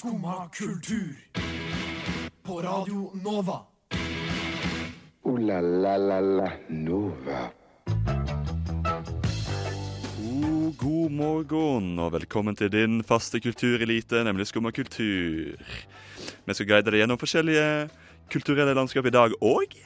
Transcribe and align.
Skumma 0.00 0.48
kultur. 0.48 1.14
På 2.42 2.62
Radio 2.62 3.10
Nova. 3.24 3.60
O-la-la-la-la 5.22 6.52
Nova. 6.68 7.40
God, 10.16 10.76
god 10.76 11.10
morgen 11.10 11.98
og 11.98 12.12
velkommen 12.12 12.56
til 12.56 12.72
din 12.72 13.04
faste 13.04 13.40
kulturelite, 13.44 14.24
nemlig 14.24 14.46
Skumma 14.46 14.70
kultur. 14.70 15.60
Vi 16.46 16.54
skal 16.54 16.66
guide 16.66 16.88
deg 16.88 17.02
gjennom 17.02 17.20
forskjellige 17.20 17.90
kulturelle 18.32 18.72
landskap 18.72 19.04
i 19.04 19.12
dag 19.18 19.36
òg. 19.44 19.76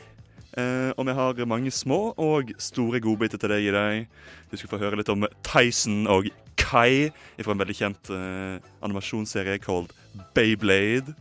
Eh, 0.54 0.94
og 0.94 1.08
vi 1.10 1.18
har 1.18 1.44
mange 1.44 1.74
små 1.74 2.14
og 2.14 2.54
store 2.58 3.02
godbiter 3.02 3.38
til 3.42 3.50
deg 3.50 3.66
i 3.66 3.74
dag. 3.74 4.06
Du 4.46 4.56
skal 4.56 4.76
få 4.76 4.78
høre 4.78 5.02
litt 5.02 5.10
om 5.10 5.26
Tyson 5.42 6.06
og 6.06 6.30
Kai 6.64 7.10
fra 7.44 7.54
en 7.54 7.60
veldig 7.60 7.76
kjent 7.76 8.10
uh, 8.14 8.56
animasjonsserie 8.84 9.60
called 9.60 9.92
Bayblade. 10.34 11.14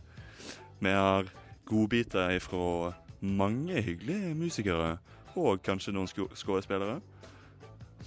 Vi 0.80 0.92
har 0.92 1.28
godbiter 1.68 2.38
fra 2.44 2.94
mange 3.20 3.82
hyggelige 3.82 4.34
musikere, 4.36 4.96
og 5.36 5.62
kanskje 5.64 5.94
noen 5.94 6.08
skuespillere. 6.08 7.00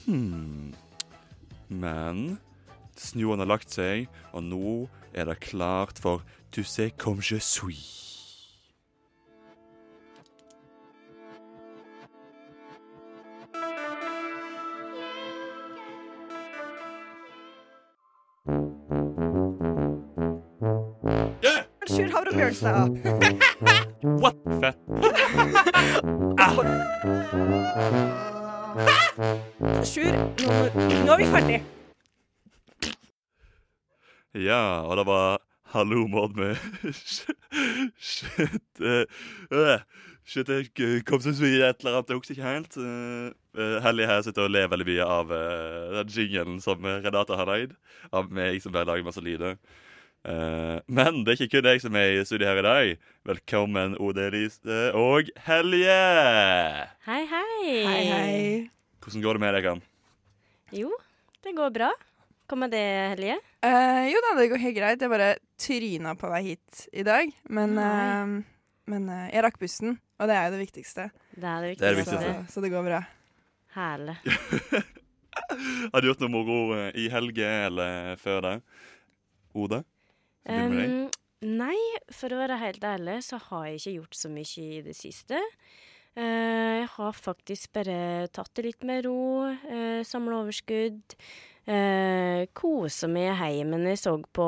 Hmm. 0.06 0.74
Men 1.70 2.38
snøen 2.98 3.42
har 3.42 3.50
lagt 3.50 3.74
seg, 3.74 4.08
og 4.34 4.46
nå 4.46 4.76
er 5.14 5.30
det 5.30 5.42
klart 5.46 6.00
for 6.02 6.26
Tu 6.52 6.64
sais 6.64 6.92
comme 6.98 7.22
je 7.22 7.40
suis. 7.40 8.17
Sjur 22.28 22.38
Bjørnstad. 22.38 22.90
What? 24.22 24.36
Fett. 24.60 24.78
Sjur, 29.88 30.12
nå, 30.12 30.58
nå 31.06 31.14
er 31.14 31.22
vi 31.22 31.28
ferdig. 31.32 31.60
Ja, 34.36 34.60
og 34.84 35.00
det 35.00 35.08
var 35.08 35.40
Hallo, 35.72 36.04
Maud 36.08 36.36
med 36.36 36.60
Shit 38.10 38.84
eh, 38.84 39.04
øh, 39.52 39.80
Shit, 40.28 40.50
jeg 40.52 41.04
kom 41.08 41.24
så 41.24 41.32
mye 41.32 41.64
et 41.72 41.80
eller 41.80 41.98
annet. 41.98 42.12
Jeg 42.12 42.20
husker 42.20 42.36
ikke 42.36 42.52
helt. 42.52 42.78
Uh, 42.78 43.80
Hellige 43.84 44.08
her 44.12 44.22
sitter 44.22 44.50
og 44.50 44.52
ler 44.52 44.68
veldig 44.68 44.88
mye 44.92 45.06
av 45.08 45.32
eh, 45.32 45.94
den 46.02 46.12
jingelen 46.12 46.60
som 46.62 46.84
Renate 46.84 47.40
har 47.40 47.48
lagd. 47.48 47.78
Av 48.12 48.28
meg 48.28 48.60
som 48.62 48.76
bare 48.76 48.90
lager 48.92 49.08
masse 49.08 49.24
lyder. 49.24 49.56
Eh, 50.26 50.80
men 50.90 51.22
det 51.24 51.34
er 51.36 51.44
ikke 51.46 51.60
kun 51.62 51.70
jeg 51.70 51.84
som 51.84 51.96
er 52.00 52.16
i 52.18 52.24
studio 52.26 52.48
her 52.50 52.60
i 52.62 52.66
dag. 52.66 52.94
Velkommen, 53.28 53.96
Ode 54.02 54.26
Elise 54.28 54.80
og 54.98 55.30
Helje! 55.46 56.00
Hei, 57.08 57.22
hei. 57.30 57.52
Hei, 57.86 58.02
hei. 58.10 58.42
Hvordan 59.04 59.24
går 59.24 59.38
det 59.38 59.44
med 59.46 59.58
deg? 59.58 59.86
Jo, 60.76 60.92
det 61.46 61.54
går 61.56 61.72
bra. 61.76 61.92
Hva 62.48 62.60
med 62.60 62.72
det, 62.72 62.84
Helje? 63.14 63.38
Uh, 63.64 64.04
jo 64.08 64.20
da, 64.24 64.34
det 64.40 64.50
går 64.54 64.62
helt 64.64 64.78
greit. 64.78 65.02
Jeg 65.04 65.12
bare 65.12 65.32
tryna 65.60 66.14
på 66.20 66.30
vei 66.32 66.44
hit 66.52 66.86
i 66.96 67.04
dag. 67.08 67.32
Men, 67.52 67.76
eh, 67.82 68.36
men 68.92 69.10
eh, 69.12 69.26
jeg 69.34 69.44
rakk 69.44 69.60
bussen, 69.60 69.98
og 70.20 70.30
det 70.32 70.36
er 70.38 70.48
jo 70.48 70.56
det 70.56 70.62
viktigste. 70.66 71.10
Det 71.36 71.44
er 71.44 71.66
det 71.66 71.74
Det 71.80 71.88
er 71.90 71.96
det 71.96 72.00
viktigste. 72.02 72.22
viktigste. 72.24 72.48
Så, 72.48 72.54
så 72.56 72.64
det 72.64 72.72
går 72.72 72.88
bra. 72.88 73.02
Herlig. 73.78 74.16
Har 75.94 76.02
du 76.02 76.08
gjort 76.10 76.24
noe 76.24 76.32
moro 76.34 76.60
eh, 76.78 76.90
i 76.96 77.08
helge 77.14 77.48
eller 77.68 78.16
før 78.22 78.42
det? 78.48 78.56
Ode? 79.58 79.84
Um, 80.48 81.10
nei, 81.42 81.76
for 82.16 82.32
å 82.34 82.40
være 82.40 82.58
helt 82.62 82.84
ærlig 82.88 83.20
så 83.26 83.38
har 83.50 83.66
jeg 83.68 83.80
ikke 83.82 83.96
gjort 84.00 84.16
så 84.16 84.30
mye 84.32 84.64
i 84.64 84.82
det 84.86 84.96
siste. 84.96 85.42
Uh, 86.18 86.82
jeg 86.82 86.88
har 86.96 87.12
faktisk 87.14 87.74
bare 87.78 88.28
tatt 88.34 88.50
det 88.58 88.64
litt 88.66 88.84
med 88.88 89.06
ro, 89.06 89.20
uh, 89.52 90.02
samla 90.08 90.40
overskudd. 90.46 91.18
Uh, 91.68 92.46
Kosa 92.56 93.10
meg 93.12 93.36
hjemme 93.44 93.76
når 93.82 93.92
jeg 93.92 94.00
så 94.00 94.14
på 94.34 94.46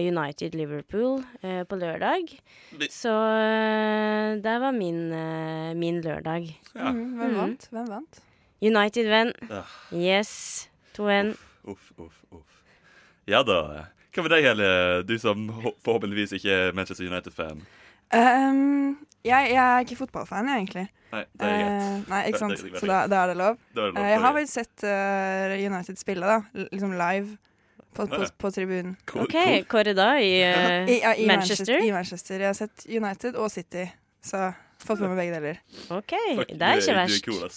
United 0.00 0.54
Liverpool 0.56 1.20
uh, 1.44 1.62
på 1.68 1.76
lørdag. 1.76 2.32
Vi- 2.80 2.88
Så 2.88 3.12
uh, 3.12 4.40
det 4.40 4.54
var 4.64 4.72
min, 4.72 5.12
eh, 5.12 5.74
min 5.76 6.00
lørdag. 6.02 6.48
Ja. 6.74 6.90
Mm, 6.90 7.18
hvem 7.18 7.28
Mhm. 7.30 7.36
vant? 7.36 7.68
Hvem 7.70 7.88
vant? 7.92 8.20
United 8.62 9.06
venn. 9.10 9.32
Ah. 9.50 9.68
Yes. 9.92 10.68
2-1. 10.94 11.36
Uff, 11.68 11.92
uff, 11.98 12.24
uff. 12.32 12.62
Ja 13.28 13.42
da. 13.42 13.88
Hva 14.12 14.24
med 14.26 14.34
deg, 14.34 14.44
Helle, 14.44 14.72
Du 15.08 15.14
som 15.20 15.46
forhåpentligvis 15.84 16.34
ikke 16.36 16.52
er 16.52 16.74
Manchester 16.76 17.06
United-fan. 17.08 17.62
Um, 18.12 18.98
jeg, 19.24 19.52
jeg 19.54 19.60
er 19.62 19.86
ikke 19.86 19.96
fotballfan, 20.02 20.50
jeg, 20.50 20.64
egentlig. 20.66 20.84
Nei, 21.12 21.22
det 21.32 21.48
er 21.48 21.54
greit. 21.62 21.86
Uh, 21.86 22.10
nei, 22.10 22.20
ikke 22.28 22.40
sant? 22.42 22.60
det 22.60 22.82
Så 22.82 22.90
da, 22.90 22.98
da 23.08 23.22
er 23.22 23.32
det 23.32 23.38
lov. 23.40 23.56
Er 23.72 23.78
det 23.78 23.86
lov 23.94 24.02
Uh, 24.02 24.10
jeg 24.10 24.20
har 24.24 24.34
vel 24.36 24.50
sett 24.50 24.84
uh, 24.84 25.54
United 25.56 26.00
spille, 26.00 26.34
da. 26.34 26.66
Liksom 26.72 26.92
live. 26.98 27.38
På, 27.92 28.06
på, 28.08 28.24
på 28.40 28.50
tribunen. 28.50 28.94
Cool, 29.04 29.26
OK, 29.26 29.34
cool. 29.36 29.64
hvor 29.68 29.88
er 29.88 29.96
da? 29.96 30.08
I, 30.16 30.30
eh, 30.48 30.88
I, 30.88 30.98
ja, 31.02 31.12
i 31.12 31.26
Manchester? 31.28 31.76
I 31.76 31.90
Manchester. 31.92 32.40
Jeg 32.40 32.48
har 32.48 32.56
sett 32.56 32.86
United 32.88 33.36
og 33.36 33.50
City. 33.52 33.84
Så 34.24 34.40
fått 34.80 35.02
med 35.02 35.12
meg 35.12 35.20
begge 35.20 35.36
deler. 35.36 35.60
OK, 35.92 36.14
Fuck, 36.38 36.54
det 36.56 36.68
er 36.68 36.80
ikke 36.80 36.96
verst. 36.96 37.18
er 37.20 37.26
cool. 37.28 37.52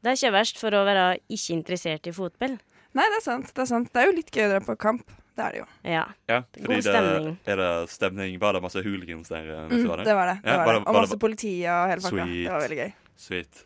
Det 0.00 0.12
er 0.12 0.16
ikke 0.16 0.32
verst 0.32 0.60
for 0.62 0.76
å 0.76 0.84
være 0.88 1.06
ikke 1.28 1.58
interessert 1.58 2.08
i 2.08 2.14
fotball. 2.16 2.56
Nei, 2.96 3.04
det 3.12 3.20
er 3.20 3.26
sant. 3.26 3.52
Det 3.52 3.64
er 3.66 3.68
sant. 3.68 3.92
Det 3.92 4.00
er 4.00 4.08
jo 4.08 4.16
litt 4.16 4.32
gøy 4.32 4.46
å 4.46 4.52
dra 4.54 4.62
på 4.64 4.78
kamp. 4.80 5.12
Det 5.40 5.46
er 5.46 5.54
det 5.56 5.60
jo. 5.62 5.66
Ja. 5.88 6.02
Ja, 6.28 6.38
God 6.60 6.82
stemning. 6.84 7.38
det 7.46 7.52
er 7.54 7.60
det 7.62 7.68
stemning. 7.90 8.34
Var 8.42 8.52
det 8.56 8.60
masse 8.66 8.82
hooligans 8.84 9.28
der? 9.32 9.46
eh, 9.48 9.62
Mm, 9.70 9.76
du 9.82 9.88
var 9.88 9.96
der? 10.02 10.04
det 10.10 10.14
var 10.18 10.26
det. 10.28 10.34
det, 10.42 10.50
Ja, 10.50 10.56
var 10.58 10.66
var 10.66 10.72
det. 10.74 10.80
det- 10.84 10.88
Og 10.92 10.94
masse 11.00 11.18
politi 11.22 11.52
og 11.64 11.88
hele 11.88 12.00
pakka. 12.04 12.26
Det 12.26 12.50
var 12.52 12.60
veldig 12.66 12.78
gøy. 12.82 12.92
Sweet. 13.16 13.64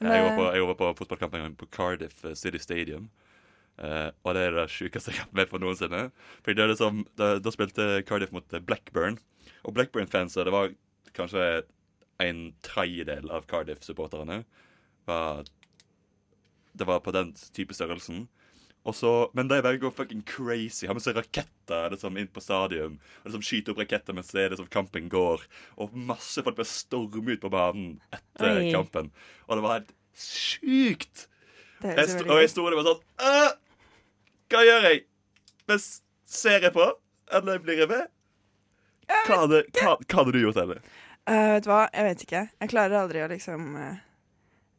Men, 0.00 0.10
jeg, 0.12 0.24
var 0.24 0.30
eh, 0.32 0.36
på, 0.40 0.46
jeg 0.56 0.66
var 0.66 0.74
på 0.80 0.88
fotballkamp 0.98 1.34
en 1.38 1.42
gang 1.46 1.54
på 1.56 1.66
Cardiff 1.70 2.24
eh, 2.24 2.34
City 2.34 2.58
Stadium. 2.58 3.10
Uh, 3.78 4.10
og 4.24 4.34
det 4.34 4.42
er 4.48 4.52
det 4.54 4.68
sjukeste 4.70 5.10
jeg 5.10 5.18
har 5.18 5.26
vært 5.26 5.34
med 5.34 5.48
på 5.50 5.58
noensinne. 5.62 6.02
Fordi 6.42 6.54
det 6.58 6.62
er 6.64 6.68
liksom, 6.74 7.04
da, 7.18 7.38
da 7.42 7.50
spilte 7.54 8.02
Cardiff 8.06 8.30
mot 8.34 8.52
eh, 8.54 8.60
Blackburn. 8.60 9.18
Og 9.64 9.74
Blackburn-fanser, 9.74 10.44
det 10.44 10.52
var 10.54 10.74
kanskje 11.14 11.46
en 12.22 12.52
tredjedel 12.62 13.30
av 13.30 13.46
Cardiff-supporterne. 13.50 14.44
Det 16.74 16.84
var 16.86 17.00
på 17.00 17.12
den 17.14 17.32
type 17.54 17.74
størrelsen. 17.74 18.26
Og 18.84 18.92
så, 18.96 19.10
men 19.32 19.48
de 19.48 19.62
bare 19.64 19.80
går 19.80 19.92
fucking 19.96 20.22
crazy. 20.28 20.84
Har 20.86 20.96
med 20.96 21.04
seg 21.04 21.16
raketter 21.16 21.94
liksom, 21.94 22.18
inn 22.20 22.28
på 22.28 22.42
stadion. 22.44 22.98
Og 23.22 23.28
liksom 23.30 23.44
skyter 23.46 23.72
opp 23.72 23.80
raketter 23.80 24.16
mens 24.16 24.32
det 24.34 24.42
er 24.42 24.52
liksom, 24.52 24.68
kampen 24.72 25.08
går. 25.12 25.44
Og 25.80 25.94
masse 25.96 26.44
folk 26.44 26.58
bare 26.58 26.68
stormer 26.68 27.38
ut 27.38 27.44
på 27.44 27.52
banen 27.52 27.94
etter 28.12 28.60
Oi. 28.60 28.72
kampen. 28.74 29.08
Og 29.48 29.56
det 29.56 29.64
var 29.64 29.78
helt 29.78 29.94
sjukt! 30.20 31.28
Det 31.80 31.96
Jeg 31.96 32.12
sto, 32.12 32.26
og 32.28 32.38
jeg 32.40 32.50
sto 32.52 32.64
der 32.64 32.76
og 32.76 32.78
var 32.80 32.86
sånn 32.86 33.56
Hva 34.52 34.60
gjør 34.64 34.86
jeg? 34.88 35.00
Men 35.68 35.80
ser 36.36 36.64
jeg 36.64 36.72
på? 36.76 36.86
Eller 37.34 37.60
blir 37.64 37.80
jeg 37.82 37.90
med? 37.90 38.12
Hva 39.24 39.40
hadde, 39.42 39.62
hva, 39.76 39.96
hva 40.00 40.20
hadde 40.20 40.32
du 40.32 40.40
gjort, 40.40 40.60
Ellie? 40.60 40.80
Uh, 41.24 41.56
Vet 41.56 41.64
du 41.64 41.70
hva, 41.72 41.84
jeg 41.88 42.04
vet 42.04 42.26
ikke. 42.26 42.42
Jeg 42.60 42.70
klarer 42.72 42.98
aldri 43.00 43.22
å 43.24 43.30
liksom 43.32 43.70
uh, 43.80 43.96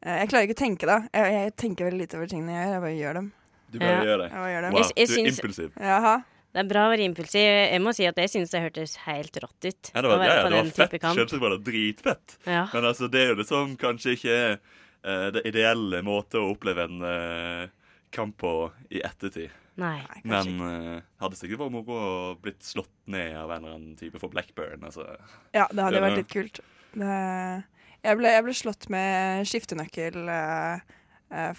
Jeg 0.05 0.29
klarer 0.29 0.45
ikke 0.47 0.57
å 0.57 0.61
tenke, 0.61 0.89
da. 0.89 0.99
Jeg, 1.09 1.33
jeg 1.35 1.55
tenker 1.61 1.89
veldig 1.89 2.03
lite 2.03 2.19
over 2.19 2.29
tingene 2.29 2.53
jeg 2.53 2.61
gjør. 2.61 2.75
Jeg 2.75 2.85
bare 2.85 2.99
gjør 2.99 3.19
dem. 3.19 3.31
Du 3.71 3.79
bare 3.79 3.89
Ja. 3.97 4.03
gjør 4.05 4.17
det. 4.23 4.29
Gjør 4.31 4.61
det. 4.61 4.71
Wow, 4.71 4.81
Jeg- 4.81 4.93
jeg 4.95 5.07
du 5.07 5.13
er 5.13 5.17
syns- 5.17 5.39
impulsiv. 5.39 5.71
Jaha. 5.79 6.15
Det 6.55 6.61
er 6.63 6.67
bra 6.69 6.81
å 6.87 6.91
være 6.93 7.03
impulsiv. 7.03 7.43
Jeg 7.71 7.81
må 7.83 7.91
si 7.93 8.05
at 8.07 8.15
jeg 8.15 8.29
syns 8.31 8.49
det 8.51 8.61
hørtes 8.63 8.95
helt 9.03 9.33
rått 9.43 9.65
ut. 9.67 9.91
Ja, 9.93 10.01
det 10.01 10.09
var, 10.09 10.23
ja, 10.23 10.35
ja, 10.35 10.43
det 10.49 10.51
var 10.55 10.87
fett. 10.87 11.01
Selvsagt 11.01 11.41
var 11.41 11.49
det 11.57 11.63
dritfett. 11.67 12.37
Ja. 12.47 12.69
Men 12.73 12.83
altså, 12.87 13.09
det 13.11 13.19
er 13.25 13.33
jo 13.33 13.41
liksom 13.41 13.75
kanskje 13.77 14.13
ikke 14.15 14.59
uh, 15.05 15.31
det 15.35 15.43
ideelle 15.45 15.99
måte 16.01 16.39
å 16.39 16.53
oppleve 16.55 16.85
en 16.87 17.01
uh, 17.03 17.67
kamp 18.15 18.37
på 18.37 18.71
i 18.89 19.01
ettertid. 19.03 19.51
Nei. 19.75 19.99
Men 20.23 20.61
uh, 20.61 21.01
hadde 21.19 21.35
sikkert 21.35 21.59
vært 21.59 21.71
moro 21.75 21.97
å 21.99 22.41
blitt 22.41 22.63
slått 22.63 22.87
ned 23.11 23.35
av 23.35 23.51
en 23.51 23.57
eller 23.65 23.75
annen 23.75 23.95
type 23.99 24.17
for 24.17 24.29
Blackburn. 24.31 24.79
Altså. 24.87 25.03
Ja, 25.53 25.67
det 25.67 25.83
hadde 25.83 25.99
vært 26.05 26.21
litt 26.21 26.31
kult. 26.31 26.61
Det, 26.95 27.63
jeg, 28.05 28.17
ble, 28.17 28.31
jeg 28.31 28.43
ble 28.47 28.53
slått 28.55 28.87
med 28.89 29.43
skiftenøkkel 29.51 30.21
uh, 30.31 30.79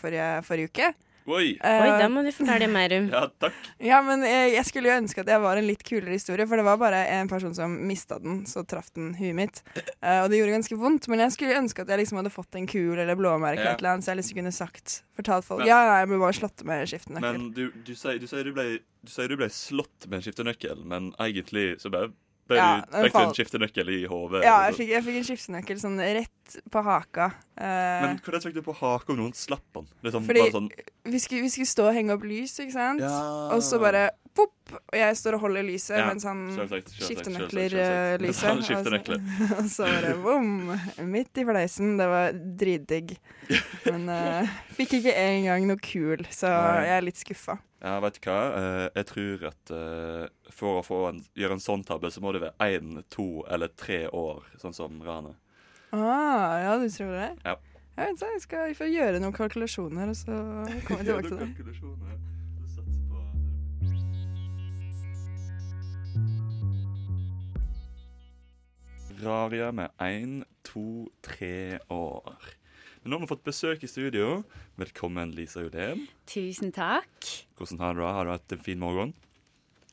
forrige, 0.01 0.31
forrige 0.49 0.71
uke. 0.73 0.95
Oi! 1.27 1.57
Uh, 1.59 1.69
Oi, 1.83 1.89
da 1.99 2.07
må 2.13 2.23
du 2.23 2.31
fortelle 2.35 2.69
mer 2.71 2.93
om. 2.99 3.09
Ja, 3.17 3.25
takk. 3.43 3.55
Ja, 3.83 3.99
men 4.07 4.23
jeg, 4.27 4.53
jeg 4.55 4.67
skulle 4.69 4.91
jo 4.93 4.99
ønske 5.01 5.25
at 5.25 5.31
jeg 5.33 5.43
var 5.43 5.59
en 5.59 5.67
litt 5.67 5.83
kulere 5.87 6.15
historie, 6.15 6.47
for 6.47 6.61
det 6.61 6.67
var 6.69 6.79
bare 6.79 7.01
en 7.17 7.31
person 7.31 7.55
som 7.57 7.75
mista 7.89 8.19
den, 8.23 8.45
så 8.47 8.63
traff 8.69 8.93
den 8.95 9.13
huet 9.19 9.35
mitt. 9.39 9.63
Uh, 9.99 10.23
og 10.25 10.31
det 10.31 10.39
gjorde 10.41 10.55
ganske 10.59 10.79
vondt, 10.79 11.09
men 11.11 11.25
jeg 11.25 11.35
skulle 11.35 11.59
ønske 11.59 11.83
at 11.83 11.91
jeg 11.91 12.03
liksom 12.05 12.21
hadde 12.23 12.35
fått 12.35 12.59
en 12.61 12.69
kul 12.71 12.95
eller 12.99 13.19
blåmerke, 13.19 13.65
Ja. 13.65 13.73
et 13.75 13.83
eller 13.83 13.97
annet, 13.97 14.07
så 14.07 14.13
jeg 14.15 14.21
liksom 14.23 14.39
kunne 14.41 14.55
sagt, 14.55 15.01
fortalt 15.19 15.49
folk 15.49 15.65
Men- 15.65 15.69
Ja, 15.73 15.81
nei, 15.91 15.99
jeg 16.05 16.13
ble 16.13 16.21
bare 16.23 16.39
slått 16.39 16.65
med 16.69 16.87
skiftenøkkel. 16.93 17.27
Men 17.41 17.51
du, 17.57 17.65
du, 17.87 17.95
sier, 17.99 18.21
du, 18.23 18.27
sier 18.31 18.47
du, 18.47 18.53
ble, 18.55 18.69
du 19.03 19.11
sier 19.11 19.29
du 19.33 19.37
ble 19.41 19.51
slått 19.51 20.07
med 20.07 20.21
en 20.21 20.27
skiftenøkkel, 20.29 20.85
men 20.87 21.11
egentlig 21.19 21.73
så 21.83 21.91
bare 21.91 22.13
ble 22.49 22.59
Ja, 22.59 22.69
du 22.87 22.97
fikk 23.07 23.17
du 23.17 23.23
en 23.23 23.35
skiftenøkkel 23.39 23.89
i 23.95 24.01
hodet. 24.11 24.43
Ja, 24.47 24.57
jeg 24.69 24.77
fikk, 24.79 24.91
jeg 24.95 25.05
fikk 25.07 25.17
en 25.21 25.27
skiftenøkkel 25.31 25.81
sånn 25.83 25.97
rett 25.99 26.59
på 26.71 26.83
haka. 26.87 27.31
Uh, 27.59 28.05
Men 28.07 28.21
hvordan 28.23 28.45
fikk 28.45 28.55
du 28.55 28.63
på 28.63 28.75
haka 28.79 29.13
om 29.13 29.19
noen 29.19 29.35
slapp 29.35 29.65
den? 29.75 29.89
Liksom, 30.07 30.29
Fordi- 30.29 30.51
sånn, 30.55 30.69
vi, 31.05 31.19
skulle, 31.19 31.43
vi 31.43 31.51
skulle 31.51 31.67
stå 31.73 31.89
og 31.91 31.95
henge 31.99 32.15
opp 32.15 32.23
lys, 32.29 32.55
ikke 32.63 32.77
sant? 32.77 33.03
Ja. 33.03 33.17
Og 33.57 33.63
så 33.67 33.81
bare 33.83 34.11
pop, 34.37 34.53
og 34.71 34.95
jeg 34.99 35.17
står 35.17 35.39
og 35.39 35.41
holder 35.47 35.65
lyset 35.65 35.97
Ja, 35.97 36.07
mens 36.11 36.27
han 36.29 36.43
selvsagt, 36.53 36.91
selvsagt, 36.93 37.07
skifter 37.09 37.33
selvsagt, 37.33 37.41
nøkler 37.41 38.33
selvsagt. 38.37 39.09
eh, 39.09 39.55
og 39.57 39.57
så- 39.57 39.57
Og 39.65 39.71
så 39.73 39.91
bare 39.91 40.15
bom! 40.23 40.51
Midt 41.11 41.41
i 41.41 41.45
fleisen. 41.49 41.97
Det 41.99 42.07
var 42.13 42.33
dritdigg. 42.63 43.17
Men 43.91 44.09
uh, 44.13 44.57
fikk 44.77 44.99
ikke 45.01 45.15
engang 45.17 45.67
noe 45.67 45.81
kul, 45.83 46.23
så 46.31 46.51
Nei. 46.53 46.85
jeg 46.87 46.97
er 47.01 47.07
litt 47.11 47.17
skuffa. 47.25 47.59
Ja, 47.85 47.99
vet 48.01 48.17
du 48.17 48.25
hva? 48.25 48.41
Eh, 48.57 48.87
jeg 48.97 49.07
tror 49.11 49.43
at 49.51 49.73
eh, 49.75 50.27
for 50.53 50.81
å 50.81 50.85
få 50.87 51.01
en, 51.11 51.19
gjøre 51.37 51.59
en 51.59 51.63
sånn 51.63 51.85
tabbe, 51.85 52.11
så 52.13 52.23
må 52.25 52.33
det 52.33 52.41
være 52.47 52.71
én, 52.73 53.03
to 53.13 53.45
eller 53.53 53.73
tre 53.77 54.07
år, 54.09 54.47
sånn 54.63 54.77
som 54.77 54.97
Rane. 55.05 55.35
Ah, 55.93 56.57
ja, 56.63 56.77
du 56.81 56.89
tror 56.91 57.13
det? 57.13 57.31
Ja. 57.45 57.57
Jeg 57.97 58.13
vet 58.13 58.17
ikke, 58.17 58.33
jeg 58.33 58.43
skal 58.45 58.75
får 58.77 58.91
gjøre 58.93 59.21
noen 59.23 59.37
kalkulasjoner, 59.37 60.13
og 60.13 60.17
så 60.19 60.33
kommer 60.89 61.01
vi 61.01 61.09
tilbake 61.09 61.29
til 61.29 61.39
det. 61.41 61.49
Raria 69.23 69.71
med 69.73 69.89
én, 70.05 70.45
to, 70.65 71.09
tre 71.25 71.79
år. 71.89 72.56
Men 73.07 73.13
nå 73.13 73.19
har 73.21 73.23
vi 73.23 73.31
fått 73.31 73.45
besøk 73.47 73.85
i 73.87 73.87
studio. 73.87 74.29
Velkommen, 74.75 75.31
Lisa 75.31 75.61
Judén. 75.63 76.01
Tusen 76.27 76.73
takk. 76.75 77.29
Hvordan 77.55 77.79
har 77.79 77.95
du 77.95 78.01
det? 78.03 78.09
Har 78.17 78.27
du 78.27 78.31
hatt 78.33 78.55
en 78.57 78.65
fin 78.67 78.81
morgen? 78.83 79.13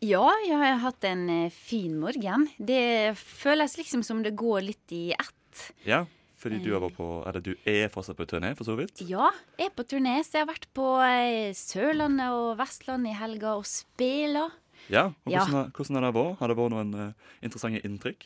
Ja, 0.02 0.24
jeg 0.42 0.58
har 0.58 0.80
hatt 0.82 1.06
en 1.06 1.22
eh, 1.30 1.54
fin 1.54 1.94
morgen. 2.02 2.48
Det 2.58 3.14
føles 3.22 3.78
liksom 3.78 4.02
som 4.02 4.24
det 4.26 4.34
går 4.42 4.66
litt 4.66 4.96
i 4.98 5.04
ett. 5.14 5.62
Ja, 5.86 6.00
fordi 6.42 6.58
du 6.66 6.72
er, 6.74 6.82
vært 6.82 6.98
på 6.98 7.12
Eller 7.30 7.46
du 7.46 7.52
er 7.70 7.94
fortsatt 7.94 8.18
på 8.18 8.26
turné, 8.34 8.56
for 8.58 8.66
så 8.66 8.80
vidt? 8.82 9.06
Ja, 9.06 9.30
jeg 9.62 9.70
er 9.70 9.78
på 9.78 9.86
turné, 9.94 10.18
så 10.26 10.40
jeg 10.40 10.48
har 10.48 10.52
vært 10.56 10.68
på 10.74 10.90
eh, 11.06 11.54
Sørlandet 11.54 12.34
og 12.34 12.56
Vestlandet 12.66 13.14
i 13.14 13.20
helga 13.22 13.54
og 13.62 13.70
spela. 13.70 14.48
Ja. 14.90 15.12
Og 15.22 15.30
Ja. 15.38 15.46
hvordan, 15.46 15.60
har, 15.60 15.70
hvordan 15.78 16.02
har 16.02 16.10
det 16.10 16.16
vært? 16.18 16.40
Har 16.42 16.50
det 16.50 16.58
vært 16.64 16.74
noen 16.80 16.98
eh, 16.98 17.34
interessante 17.46 17.86
inntrykk? 17.86 18.26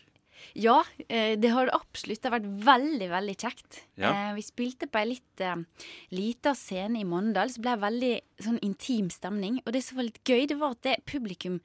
Ja, 0.58 0.84
eh, 1.08 1.36
det 1.40 1.52
har 1.54 1.70
absolutt. 1.76 2.22
Det 2.22 2.30
har 2.32 2.40
vært 2.40 2.64
veldig, 2.66 3.10
veldig 3.12 3.36
kjekt. 3.38 3.82
Ja. 3.96 4.12
Eh, 4.12 4.34
Vi 4.38 4.46
spilte 4.46 4.88
på 4.90 5.02
ei 5.02 5.10
litt 5.14 5.42
eh, 5.44 5.56
lita 6.12 6.54
scene 6.58 7.02
i 7.02 7.08
Mandal, 7.08 7.50
så 7.54 7.62
ble 7.62 7.76
det 7.76 7.86
veldig 7.86 8.14
sånn 8.48 8.60
intim 8.66 9.10
stemning. 9.14 9.60
Og 9.66 9.74
det 9.74 9.84
som 9.86 9.98
var 10.00 10.10
litt 10.10 10.24
gøy, 10.24 10.48
det 10.48 10.58
var 10.60 10.78
at 10.78 10.82
det 10.88 10.98
publikum 11.06 11.60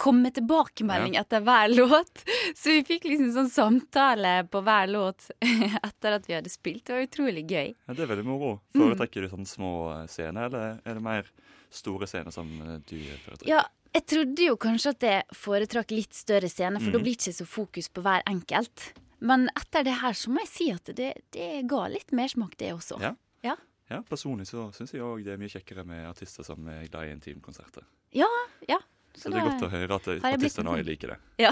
kom 0.00 0.22
med 0.22 0.34
tilbakemelding 0.36 1.16
etter 1.20 1.42
hver 1.44 1.68
låt. 1.76 2.22
Så 2.56 2.72
vi 2.72 2.84
fikk 2.88 3.04
liksom 3.10 3.32
sånn 3.34 3.50
samtale 3.52 4.46
på 4.48 4.62
hver 4.64 4.88
låt 4.88 5.28
etter 5.88 6.16
at 6.16 6.28
vi 6.28 6.36
hadde 6.38 6.52
spilt. 6.52 6.86
Det 6.88 6.96
var 6.96 7.04
utrolig 7.04 7.44
gøy. 7.50 7.74
Ja, 7.86 7.94
Det 7.96 8.06
er 8.06 8.12
veldig 8.14 8.24
moro. 8.28 8.54
Mm. 8.74 8.80
Foretrekker 8.80 9.26
du 9.26 9.32
sånne 9.32 9.50
små 9.50 9.72
scener, 10.08 10.48
eller 10.48 10.80
er 10.84 10.96
det 10.96 11.04
mer 11.04 11.28
store 11.70 12.08
scener 12.10 12.32
som 12.34 12.48
du 12.88 12.96
foretrekker? 13.26 13.50
Ja, 13.52 13.60
jeg 13.94 14.06
trodde 14.06 14.44
jo 14.46 14.56
kanskje 14.56 14.90
at 14.94 15.00
jeg 15.06 15.24
foretrakk 15.34 15.90
litt 15.94 16.14
større 16.14 16.48
scener, 16.48 16.80
for 16.80 16.90
da 16.92 16.98
Mhm. 16.98 17.04
blir 17.04 17.16
det 17.16 17.20
ikke 17.26 17.38
så 17.40 17.46
fokus 17.46 17.88
på 17.88 18.02
hver 18.02 18.22
enkelt. 18.26 18.92
Men 19.20 19.48
etter 19.56 19.84
det 19.84 19.94
her 20.00 20.12
så 20.16 20.30
må 20.30 20.38
jeg 20.44 20.48
si 20.48 20.70
at 20.72 20.84
det, 20.96 21.10
det 21.32 21.66
ga 21.68 21.86
litt 21.88 22.10
mersmak, 22.12 22.56
det 22.56 22.72
også. 22.72 23.00
Ja. 23.00 23.14
Ja. 23.44 23.56
Ja, 23.90 24.02
Personlig 24.02 24.46
så 24.46 24.68
syns 24.72 24.92
jeg 24.92 25.02
òg 25.02 25.24
det 25.24 25.32
er 25.34 25.36
mye 25.40 25.50
kjekkere 25.50 25.84
med 25.84 26.06
artister 26.06 26.44
som 26.46 26.66
er 26.68 26.86
glad 26.88 27.08
i 27.08 27.12
intimkonserter. 27.12 27.82
Ja, 28.14 28.28
ja. 28.68 28.78
Så 29.14 29.28
det 29.30 29.40
er 29.42 29.48
godt 29.50 29.62
å 29.66 29.70
høre 29.70 29.94
at 29.96 30.06
artistene 30.22 30.70
òg 30.70 30.84
liker 30.86 31.08
det. 31.08 31.18
Ja. 31.38 31.50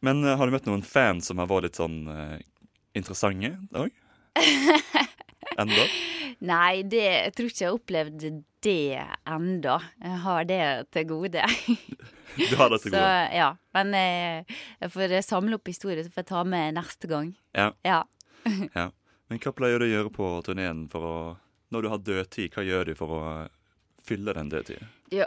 Men 0.00 0.22
uh, 0.24 0.36
har 0.36 0.46
du 0.46 0.52
møtt 0.54 0.66
noen 0.66 0.84
fans 0.86 1.26
som 1.26 1.38
har 1.42 1.48
vært 1.50 1.62
litt 1.66 1.74
sånn 1.80 2.06
uh, 2.06 2.38
interessante 2.94 3.58
òg? 3.74 3.90
Enda? 5.58 5.86
Nei, 6.48 6.82
det, 6.86 7.02
jeg 7.02 7.32
tror 7.34 7.48
ikke 7.50 7.62
jeg 7.64 7.68
har 7.68 7.78
opplevd 7.80 8.26
det 8.62 8.76
enda. 9.26 9.78
Jeg 10.04 10.20
har 10.22 10.44
det 10.46 10.60
til 10.94 11.08
gode. 11.10 11.42
Du 12.38 12.54
har 12.60 12.70
det 12.70 12.78
til 12.84 12.92
Så 12.94 13.00
gode. 13.00 13.16
ja. 13.34 13.48
Men 13.74 13.94
eh, 13.98 14.56
jeg 14.84 14.92
får 14.94 15.16
samle 15.26 15.58
opp 15.58 15.70
historier, 15.70 16.04
så 16.06 16.14
får 16.14 16.22
jeg 16.22 16.30
ta 16.30 16.44
med 16.46 16.78
neste 16.78 17.10
gang. 17.10 17.34
Ja. 17.58 17.72
Ja. 17.86 18.04
Ja. 18.78 18.88
Men 19.28 19.42
hva 19.44 19.52
pleier 19.52 19.82
du 19.82 19.84
å 19.84 19.90
gjøre 19.90 20.14
på 20.14 20.26
turneen 20.46 20.86
for 20.88 21.04
å 21.04 21.16
Når 21.68 21.84
du 21.84 21.88
har 21.92 21.98
dødtid, 22.00 22.54
hva 22.54 22.62
gjør 22.64 22.88
du 22.88 22.94
for 22.96 23.10
å 23.12 23.22
fylle 24.08 24.32
den 24.32 24.48
dødtida? 24.48 24.86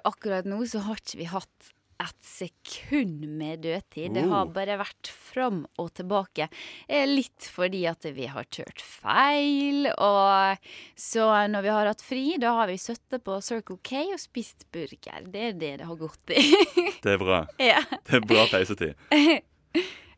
Akkurat 0.10 0.48
nå 0.50 0.64
så 0.66 0.80
har 0.88 0.98
ikke 0.98 1.20
vi 1.20 1.28
hatt 1.30 1.68
et 2.02 2.18
sekund 2.26 3.24
med 3.38 3.62
dødtid. 3.64 4.14
Det 4.16 4.24
har 4.30 4.46
Oh. 4.46 4.52
bare 4.54 4.78
vært 4.80 5.08
fram 5.12 5.66
og 5.80 5.94
tilbake. 5.94 6.48
Eh, 6.90 7.06
Litt 7.08 7.48
fordi 7.52 7.86
at 7.90 8.04
vi 8.16 8.26
har 8.28 8.44
kjørt 8.46 8.82
feil, 8.82 9.88
og 9.98 10.58
så 10.98 11.28
når 11.52 11.62
vi 11.66 11.70
har 11.76 11.86
hatt 11.92 12.02
fri, 12.02 12.38
da 12.42 12.54
har 12.60 12.68
vi 12.68 12.78
sittet 12.82 13.24
på 13.24 13.38
Circle 13.44 13.78
K 13.84 14.04
og 14.14 14.20
spist 14.20 14.66
burger. 14.72 15.24
Det 15.32 15.42
er 15.50 15.54
det 15.54 15.78
det 15.80 15.88
har 15.88 15.96
gått 15.96 16.30
i. 16.36 16.42
Det 17.04 17.14
er 17.14 17.18
bra. 17.22 17.46
ja. 17.60 17.82
Det 18.06 18.20
er 18.22 18.26
bra 18.28 18.46
peisetid. 18.52 18.96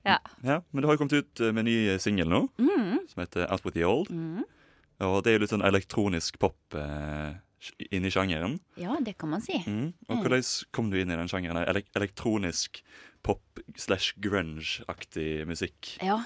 Ja. 0.04 0.18
ja. 0.44 0.58
Men 0.72 0.82
du 0.84 0.88
har 0.90 0.98
jo 0.98 1.00
kommet 1.00 1.14
ut 1.16 1.40
eh, 1.40 1.54
med 1.56 1.62
en 1.64 1.70
ny 1.70 1.94
singel 2.04 2.28
nå, 2.28 2.42
Mm. 2.60 3.08
som 3.08 3.22
heter 3.24 3.46
Out 3.50 3.64
With 3.64 3.78
The 3.78 3.86
Old. 3.88 4.10
Mm. 4.12 4.42
Og 5.00 5.24
det 5.24 5.32
er 5.32 5.38
jo 5.38 5.44
litt 5.46 5.54
sånn 5.54 5.64
elektronisk 5.64 6.36
pop 6.44 6.76
eh, 6.76 7.38
inni 7.92 8.12
sjangeren. 8.14 8.58
Ja, 8.80 8.98
det 9.04 9.16
kan 9.22 9.32
man 9.34 9.44
si. 9.44 9.60
Mm. 9.68 9.94
Og 10.10 10.24
hvordan 10.24 10.46
kom 10.76 10.92
du 10.92 11.00
inn 11.00 11.12
i 11.14 11.20
den 11.20 11.32
sjangeren? 11.32 11.64
Elek 11.64 11.92
elektronisk 11.98 12.84
pop 13.24 13.62
slash 13.80 14.18
grunge-aktig 14.22 15.46
musikk. 15.48 15.96
Ja, 16.04 16.22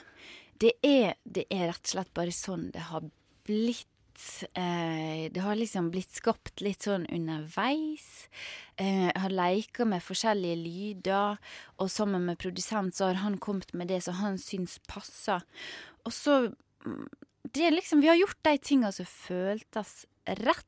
det 0.61 0.73
er, 0.85 1.13
det 1.23 1.45
er 1.53 1.69
rett 1.69 1.85
og 1.85 1.93
slett 1.93 2.15
bare 2.17 2.33
sånn 2.33 2.71
det 2.73 2.87
har 2.89 3.05
blitt. 3.47 3.85
Eh, 4.57 5.29
det 5.29 5.43
har 5.45 5.57
liksom 5.59 5.91
blitt 5.93 6.15
skapt 6.17 6.63
litt 6.65 6.87
sånn 6.87 7.05
underveis. 7.13 8.25
Eh, 8.81 9.11
har 9.13 9.33
leika 9.33 9.85
med 9.85 10.01
forskjellige 10.01 10.57
lyder, 10.63 11.37
og 11.77 11.91
sammen 11.93 12.25
med 12.25 12.41
produsent 12.41 12.97
så 12.97 13.11
har 13.11 13.21
han 13.21 13.37
kommet 13.37 13.75
med 13.77 13.91
det 13.93 14.01
som 14.07 14.17
han 14.17 14.41
syns 14.41 14.79
passer. 14.89 15.45
Og 16.05 16.15
så 16.15 16.47
mm, 16.85 17.05
Det 17.47 17.63
er 17.63 17.71
liksom 17.71 18.01
Vi 18.01 18.09
har 18.09 18.17
gjort 18.17 18.41
de 18.43 18.57
tinga 18.57 18.91
som 18.91 19.05
føltes 19.05 20.05
rett. 20.41 20.65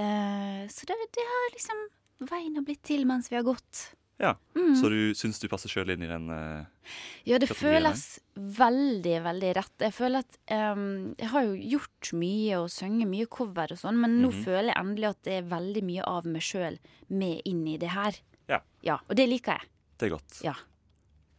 Eh, 0.00 0.66
så 0.72 0.86
det, 0.88 0.96
det 1.16 1.24
har 1.30 1.48
liksom 1.56 1.86
Veien 2.30 2.54
har 2.58 2.64
blitt 2.66 2.82
til 2.84 3.06
mens 3.08 3.30
vi 3.32 3.36
har 3.38 3.46
gått. 3.46 3.90
Ja, 4.20 4.34
Mm. 4.54 4.74
Så 4.76 4.90
du 4.92 5.14
syns 5.16 5.38
du 5.40 5.46
passer 5.48 5.70
sjøl 5.72 5.88
inn 5.94 6.02
i 6.04 6.08
den 6.10 6.26
eh, 6.28 6.66
Ja, 7.24 7.38
det 7.40 7.48
føles 7.56 8.02
veldig, 8.36 9.14
veldig 9.24 9.52
rett. 9.56 9.72
Jeg 9.80 9.94
føler 9.96 10.20
at 10.26 10.36
um, 10.76 11.14
Jeg 11.16 11.30
har 11.32 11.46
jo 11.46 11.54
gjort 11.78 12.10
mye 12.20 12.58
og 12.60 12.68
sunget 12.74 13.08
mye 13.08 13.28
cover 13.32 13.72
og 13.72 13.80
sånn, 13.80 13.96
men 14.02 14.18
nå 14.20 14.28
Mhm. 14.34 14.42
føler 14.44 14.68
jeg 14.74 14.76
endelig 14.82 15.08
at 15.08 15.22
det 15.24 15.32
er 15.38 15.48
veldig 15.48 15.82
mye 15.88 16.04
av 16.04 16.26
meg 16.28 16.42
sjøl 16.44 16.76
med 17.08 17.40
inn 17.48 17.62
i 17.72 17.78
det 17.80 17.88
her. 17.96 18.20
Ja. 18.52 18.60
Ja, 18.84 18.98
Og 19.08 19.16
det 19.16 19.28
liker 19.32 19.56
jeg. 19.56 19.68
Det 19.98 20.06
er 20.10 20.14
godt. 20.18 20.40
Ja. 20.44 20.54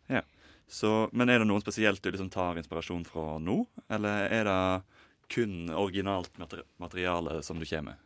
Ja. 0.10 0.22
Så, 0.68 1.10
men 1.14 1.30
er 1.30 1.40
det 1.40 1.48
noen 1.48 1.62
spesielt 1.62 2.02
du 2.02 2.10
liksom 2.12 2.32
tar 2.32 2.56
inspirasjon 2.58 3.06
fra 3.06 3.38
nå, 3.38 3.68
eller 3.90 4.26
er 4.32 4.44
det 4.50 4.84
kun 5.30 5.70
originalt 5.70 6.34
materiale 6.80 7.44
som 7.44 7.60
du 7.60 7.66
kommer 7.66 7.92
med? 7.94 7.98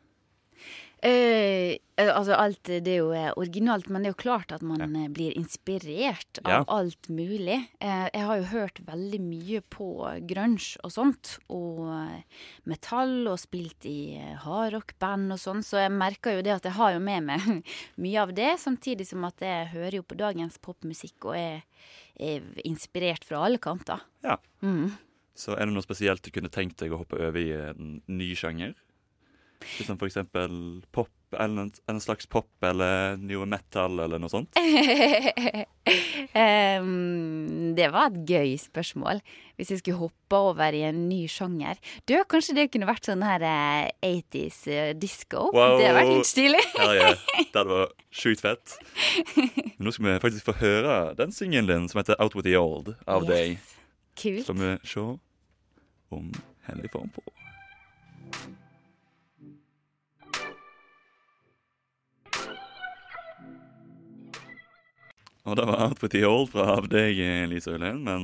Eh, 1.05 1.75
eh, 1.99 2.07
altså 2.09 2.33
alt 2.33 2.63
det 2.65 2.87
er 2.89 3.01
jo 3.03 3.11
eh, 3.13 3.27
originalt, 3.37 3.91
men 3.93 4.01
det 4.01 4.09
er 4.09 4.13
jo 4.15 4.21
klart 4.23 4.53
at 4.55 4.63
man 4.65 4.81
ja. 4.81 5.03
blir 5.13 5.35
inspirert 5.37 6.39
av 6.41 6.49
Ja. 6.49 6.59
alt 6.79 7.09
mulig. 7.13 7.59
Eh, 7.79 8.07
jeg 8.09 8.23
har 8.25 8.39
jo 8.39 8.47
hørt 8.49 8.79
veldig 8.87 9.19
mye 9.21 9.61
på 9.69 9.89
grunge 10.25 10.79
og 10.81 10.93
sånt, 10.95 11.35
og 11.53 11.83
eh, 11.93 12.23
metall, 12.65 13.27
og 13.29 13.37
spilt 13.37 13.85
i 13.85 14.15
eh, 14.17 14.33
hardrockband 14.41 15.35
og 15.35 15.41
sånn, 15.43 15.61
så 15.61 15.83
jeg 15.83 15.93
merker 15.93 16.39
jo 16.39 16.45
det 16.47 16.55
at 16.55 16.65
jeg 16.71 16.77
har 16.79 16.95
jo 16.95 17.03
med 17.05 17.27
meg 17.27 17.45
mye 18.01 18.23
av 18.23 18.33
det, 18.33 18.55
samtidig 18.63 19.05
som 19.11 19.27
at 19.29 19.45
jeg 19.45 19.69
hører 19.75 19.99
jo 19.99 20.07
på 20.07 20.17
dagens 20.17 20.57
popmusikk 20.57 21.29
og 21.29 21.37
er, 21.37 21.61
er 22.17 22.41
inspirert 22.65 23.27
fra 23.27 23.43
alle 23.45 23.61
kanter. 23.61 24.01
Ja. 24.25 24.39
Mm. 24.65 24.95
Så 25.35 25.53
er 25.53 25.67
det 25.67 25.75
noe 25.75 25.85
spesielt 25.85 26.23
du 26.23 26.31
kunne 26.31 26.49
tenkt 26.49 26.79
deg 26.79 26.95
å 26.95 27.03
hoppe 27.03 27.19
over 27.19 27.37
i 27.37 27.51
en 27.51 27.99
ny 28.07 28.31
sjanger? 28.39 28.73
Som 29.85 29.97
for 29.99 30.07
eksempel 30.07 30.81
pop, 30.95 31.11
eller 31.35 31.71
en, 31.89 31.99
slags 32.01 32.27
pop, 32.31 32.49
eller 32.63 33.17
new 33.19 33.43
metal, 33.49 33.99
eller 33.99 34.21
noe 34.21 34.31
sånt? 34.31 34.55
um, 36.45 37.73
det 37.75 37.89
var 37.91 38.11
et 38.11 38.19
gøy 38.29 38.55
spørsmål. 38.61 39.19
Hvis 39.55 39.71
jeg 39.71 39.81
skulle 39.81 39.99
hoppe 40.05 40.39
over 40.51 40.75
i 40.75 40.83
en 40.87 41.05
ny 41.09 41.25
sjanger. 41.31 41.79
Du, 42.07 42.15
Kanskje 42.29 42.57
det 42.57 42.69
kunne 42.73 42.87
vært 42.89 43.07
sånn 43.07 43.23
her 43.25 43.43
eh, 43.47 43.91
80s 44.05 44.59
uh, 44.69 44.91
disco? 44.99 45.49
Wow. 45.55 45.77
Det 45.79 45.89
hadde 45.89 45.99
vært 45.99 46.13
litt 46.13 46.31
stilig. 46.31 46.63
Herre, 46.75 47.13
det 47.51 47.55
hadde 47.55 47.71
vært 47.71 47.95
sjukt 48.23 48.43
fett. 48.45 48.75
Men 49.35 49.87
nå 49.87 49.95
skal 49.95 50.09
vi 50.09 50.17
faktisk 50.27 50.51
få 50.51 50.59
høre 50.63 50.99
den 51.19 51.35
singelen 51.35 51.71
din 51.71 51.87
som 51.91 52.03
heter 52.03 52.19
Out 52.23 52.35
With 52.37 52.47
The 52.47 52.59
Old 52.59 52.95
av 53.07 53.27
deg. 53.29 53.55
Yes. 53.55 53.71
Kult. 54.15 54.45
Skal 54.47 54.61
vi 54.61 54.75
se 54.87 55.07
om 56.15 56.35
Hellig 56.65 56.89
den 56.93 57.09
på. 57.09 57.21
Og 65.45 65.53
det 65.59 65.65
var 65.69 65.77
Out 65.85 65.99
with 66.01 66.09
the 66.15 66.23
Old 66.25 66.47
fra 66.49 66.79
deg, 66.89 67.19
Lise 67.51 67.69
Øylein, 67.75 67.99
men 68.05 68.23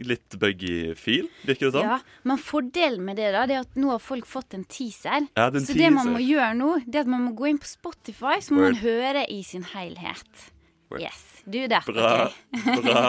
litt 0.00 0.32
buggy 0.40 0.94
feel, 0.96 1.26
virker 1.44 1.68
det 1.68 1.72
som. 1.74 1.84
Ja, 1.84 1.98
Men 2.24 2.38
fordelen 2.40 3.04
med 3.04 3.18
det 3.20 3.28
da, 3.34 3.42
det 3.48 3.56
er 3.58 3.66
at 3.66 3.76
nå 3.76 3.90
har 3.92 4.00
folk 4.00 4.24
fått 4.28 4.54
en 4.56 4.64
teaser. 4.64 5.26
Ja, 5.36 5.50
det 5.52 5.60
er 5.60 5.62
en 5.62 5.66
så 5.68 5.76
det 5.76 5.90
man 5.92 6.08
må 6.14 6.22
gjøre 6.24 6.54
nå, 6.56 6.70
det 6.86 6.96
er 7.02 7.04
at 7.04 7.10
man 7.12 7.26
må 7.26 7.34
gå 7.36 7.44
inn 7.50 7.60
på 7.60 7.68
Spotify, 7.68 8.38
så 8.40 8.54
må 8.56 8.62
Word. 8.64 8.72
man 8.72 8.80
høre 8.86 9.26
i 9.28 9.42
sin 9.44 9.66
helhet. 9.74 10.46
Word. 10.88 11.02
Yes. 11.04 11.20
Du, 11.44 11.58
der. 11.68 11.84
Bra, 11.84 12.30
ok. 12.54 12.80
bra, 12.86 13.02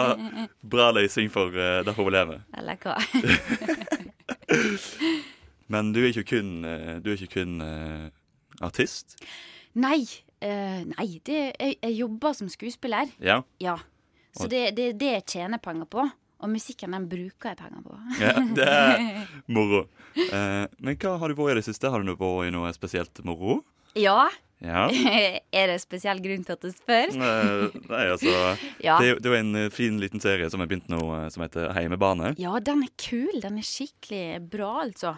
bra 0.60 0.90
løsning 0.98 1.30
for 1.32 1.48
uh, 1.54 1.80
der 1.86 1.96
hun 1.96 2.12
lever. 2.12 2.42
Eller 2.58 2.76
hva? 2.84 2.98
Men 5.72 5.94
du 5.96 6.02
er 6.02 6.10
ikke 6.12 6.26
kun, 6.34 6.50
eh, 6.68 6.98
du 7.00 7.08
er 7.14 7.16
ikke 7.16 7.38
kun 7.40 7.56
uh, 7.64 8.12
artist? 8.60 9.16
nei. 9.74 10.04
Eh, 10.44 10.82
nei, 10.92 11.08
det, 11.26 11.40
jeg, 11.56 11.78
jeg 11.80 11.96
jobber 11.96 12.36
som 12.36 12.50
skuespiller. 12.52 13.10
Ja. 13.22 13.40
Ja. 13.62 13.78
Så 14.34 14.48
det 14.50 14.74
det, 14.76 14.94
det 15.00 15.10
jeg 15.18 15.26
tjener 15.36 15.62
penger 15.62 15.88
på. 15.90 16.06
Og 16.44 16.50
musikken 16.52 16.92
den 16.92 17.06
bruker 17.08 17.52
jeg 17.54 17.60
penger 17.60 17.84
på. 17.84 17.98
ja 18.24 18.32
det 18.56 18.70
er 18.70 19.04
moro. 19.56 19.86
Uh, 20.14 20.64
men 20.78 20.98
hva 21.00 21.16
har 21.20 21.30
du 21.30 21.38
vært 21.38 21.56
i 21.56 21.60
det 21.62 21.68
siste? 21.70 21.90
Har 21.90 22.02
du 22.02 22.10
vært 22.12 22.48
i 22.50 22.54
noe 22.54 22.72
spesielt 22.76 23.22
moro? 23.26 23.62
Ja. 23.96 24.26
Ja. 24.64 24.86
er 25.60 25.70
det 25.70 25.78
spesiell 25.82 26.20
grunn 26.24 26.44
til 26.46 26.56
at 26.56 26.64
du 26.64 26.70
spør? 26.72 27.14
Nei, 27.16 28.04
altså 28.04 28.32
Ja. 28.82 28.98
Det 29.00 29.16
det 29.22 29.28
er 29.28 29.32
jo 29.32 29.38
en 29.38 29.54
eh, 29.58 29.70
fin 29.72 29.98
liten 30.00 30.22
serie 30.22 30.48
som 30.50 30.62
har 30.62 30.70
begynt 30.70 30.88
nå, 30.92 31.00
som 31.32 31.44
heter 31.44 31.72
Heimebane. 31.76 32.34
Ja, 32.40 32.56
den 32.64 32.84
er 32.86 32.92
kul. 33.00 33.40
Den 33.42 33.60
er 33.60 33.66
skikkelig 33.66 34.44
bra, 34.52 34.72
altså. 34.84 35.16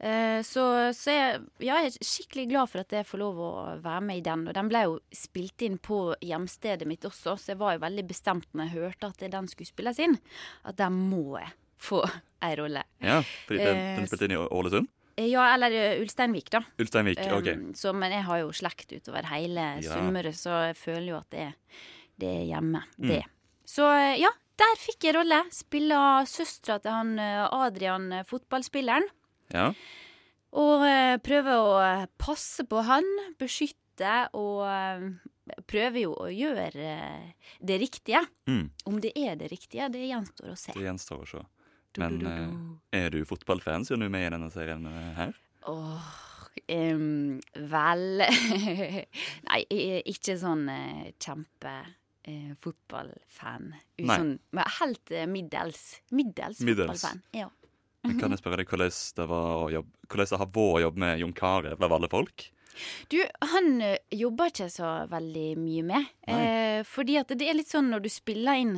Eh, 0.00 0.40
Så, 0.46 0.62
så 0.96 1.12
jeg, 1.12 1.40
ja, 1.60 1.76
jeg 1.84 1.90
er 1.92 2.04
skikkelig 2.08 2.46
glad 2.48 2.70
for 2.72 2.80
at 2.80 2.92
jeg 2.96 3.04
får 3.04 3.20
lov 3.20 3.40
å 3.44 3.50
være 3.84 4.00
med 4.06 4.20
i 4.22 4.24
den. 4.24 4.46
Og 4.48 4.54
den 4.56 4.70
ble 4.72 4.80
jo 4.86 4.94
spilt 5.12 5.60
inn 5.66 5.76
på 5.78 6.14
hjemstedet 6.24 6.86
mitt 6.88 7.04
også, 7.04 7.34
så 7.36 7.52
jeg 7.52 7.58
var 7.60 7.76
jo 7.76 7.82
veldig 7.84 8.06
bestemt 8.08 8.48
når 8.56 8.70
jeg 8.70 8.78
hørte 8.78 9.10
at 9.12 9.26
den 9.34 9.50
skulle 9.52 9.68
spilles 9.68 10.00
inn, 10.00 10.16
at 10.64 10.78
den 10.80 10.96
må 11.10 11.36
jeg 11.38 11.52
få 11.80 12.00
ei 12.46 12.54
rolle. 12.56 12.82
Ja, 13.04 13.20
fordi 13.46 13.60
den, 13.60 13.76
Eh, 13.76 13.92
den 14.00 14.08
spilte 14.08 14.24
inn 14.30 14.36
i 14.38 14.40
Ålesund? 14.40 14.88
Eh, 15.20 15.28
Ja, 15.28 15.50
eller 15.52 15.74
Ulsteinvik, 16.00 16.48
da. 16.54 16.62
Ulsteinvik. 16.80 17.20
OK. 17.36 17.50
Så, 17.76 17.92
men 17.92 18.12
jeg 18.16 18.24
har 18.24 18.40
jo 18.40 18.52
slekt 18.56 18.92
utover 18.96 19.28
hele 19.28 19.66
Ja. 19.84 19.92
Sunnmøre, 19.98 20.32
så 20.32 20.62
jeg 20.70 20.76
føler 20.80 21.08
jo 21.12 21.18
at 21.20 21.28
det, 21.36 21.50
det 22.20 22.28
er 22.40 22.46
hjemme, 22.54 22.82
Mm. 22.96 23.20
Så 23.68 23.84
eh, 23.86 24.16
ja, 24.24 24.30
der 24.58 24.76
fikk 24.80 25.04
jeg 25.04 25.14
rolle. 25.14 25.44
Spiller 25.54 26.24
søstera 26.26 26.80
til 26.82 26.90
han 26.90 27.12
Adrian, 27.20 28.08
fotballspilleren. 28.26 29.04
Ja. 29.54 29.70
Og 30.58 30.82
eh, 30.86 31.16
prøver 31.22 31.58
å 31.60 31.74
passe 32.18 32.64
på 32.66 32.82
han, 32.86 33.06
beskytte 33.38 34.14
og 34.38 34.64
eh, 34.66 35.04
prøver 35.70 36.02
jo 36.02 36.14
å 36.18 36.30
gjøre 36.32 36.94
eh, 36.96 37.52
det 37.62 37.78
riktige. 37.82 38.24
Mm, 38.50 38.64
Om 38.90 38.98
det 39.02 39.12
er 39.18 39.38
det 39.38 39.50
riktige, 39.52 39.90
det 39.92 40.08
gjenstår 40.08 40.54
å 40.54 40.58
se. 40.58 40.74
det 40.74 40.88
gjenstår 40.88 41.22
å 41.22 41.28
se. 41.36 41.44
Men 41.98 42.18
du, 42.18 42.26
du, 42.26 42.50
du. 42.50 42.74
er 42.94 43.14
du 43.14 43.22
fotballfan 43.26 43.86
siden 43.86 44.04
du 44.04 44.06
er 44.06 44.14
med 44.14 44.26
i 44.28 44.34
denne 44.34 44.50
serien 44.54 44.84
her? 45.16 45.32
Åh, 45.70 46.10
um, 46.70 47.40
vel 47.72 48.22
Nei, 49.48 49.58
ikke 50.06 50.36
sånn 50.38 50.68
kjempe 51.18 51.74
fotballfan. 52.62 53.72
Sånn, 53.98 54.36
helt 54.78 55.14
middels. 55.32 55.82
Middels, 56.14 56.62
Middels. 56.62 57.02
fotballfan. 57.02 57.24
Ja. 57.34 57.48
Men 58.02 58.14
Mhm. 58.16 58.20
Kan 58.20 58.30
jeg 58.32 58.40
spørre 58.40 58.56
deg 58.62 58.68
hvordan 58.70 58.88
det, 58.88 59.74
jobbe, 59.74 59.90
hvordan 60.08 60.30
det 60.30 60.38
har 60.40 60.46
vært 60.46 60.56
å 60.56 60.80
jobbe 60.80 60.98
med 60.98 61.18
Jon 61.20 61.32
Carew 61.36 61.76
av 61.84 61.92
alle 61.92 62.08
folk? 62.08 62.50
Du, 63.10 63.18
han 63.42 63.80
eh, 63.82 63.98
jobber 64.14 64.48
ikke 64.48 64.70
så 64.72 64.90
veldig 65.10 65.48
mye 65.58 65.82
med. 65.84 66.06
Eh, 66.26 66.82
fordi 66.86 67.18
at 67.20 67.28
det 67.36 67.48
er 67.50 67.58
litt 67.58 67.68
sånn 67.68 67.90
når 67.90 68.04
du 68.06 68.08
spiller 68.08 68.56
inn, 68.62 68.76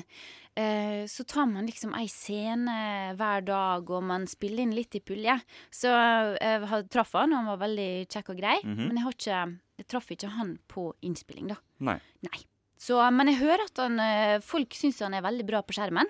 eh, 0.57 1.05
så 1.07 1.23
tar 1.29 1.47
man 1.47 1.69
liksom 1.69 1.95
ei 1.95 2.09
scene 2.11 3.14
hver 3.14 3.45
dag, 3.47 3.91
og 3.91 4.02
man 4.02 4.26
spiller 4.26 4.64
inn 4.64 4.75
litt 4.75 4.97
i 4.99 5.00
pulje. 5.05 5.37
Så 5.71 5.93
jeg 5.93 6.38
eh, 6.41 6.83
traff 6.91 7.12
han, 7.14 7.37
han 7.37 7.47
var 7.52 7.61
veldig 7.62 8.09
kjekk 8.09 8.33
og 8.35 8.41
grei. 8.43 8.57
Mhm. 8.64 8.88
Men 8.88 8.97
jeg, 8.97 9.05
har 9.05 9.12
ikke, 9.21 9.43
jeg 9.79 9.87
traff 9.93 10.11
ikke 10.11 10.33
han 10.35 10.57
på 10.73 10.88
innspilling, 11.05 11.52
da. 11.52 11.61
Nei. 11.79 12.00
Nei. 12.26 12.43
Så, 12.83 12.97
men 13.14 13.29
jeg 13.31 13.38
hører 13.45 13.69
at 13.69 13.79
han, 13.79 14.00
eh, 14.02 14.41
folk 14.43 14.75
syns 14.75 14.99
han 15.05 15.14
er 15.14 15.23
veldig 15.23 15.47
bra 15.47 15.62
på 15.62 15.76
skjermen. 15.76 16.09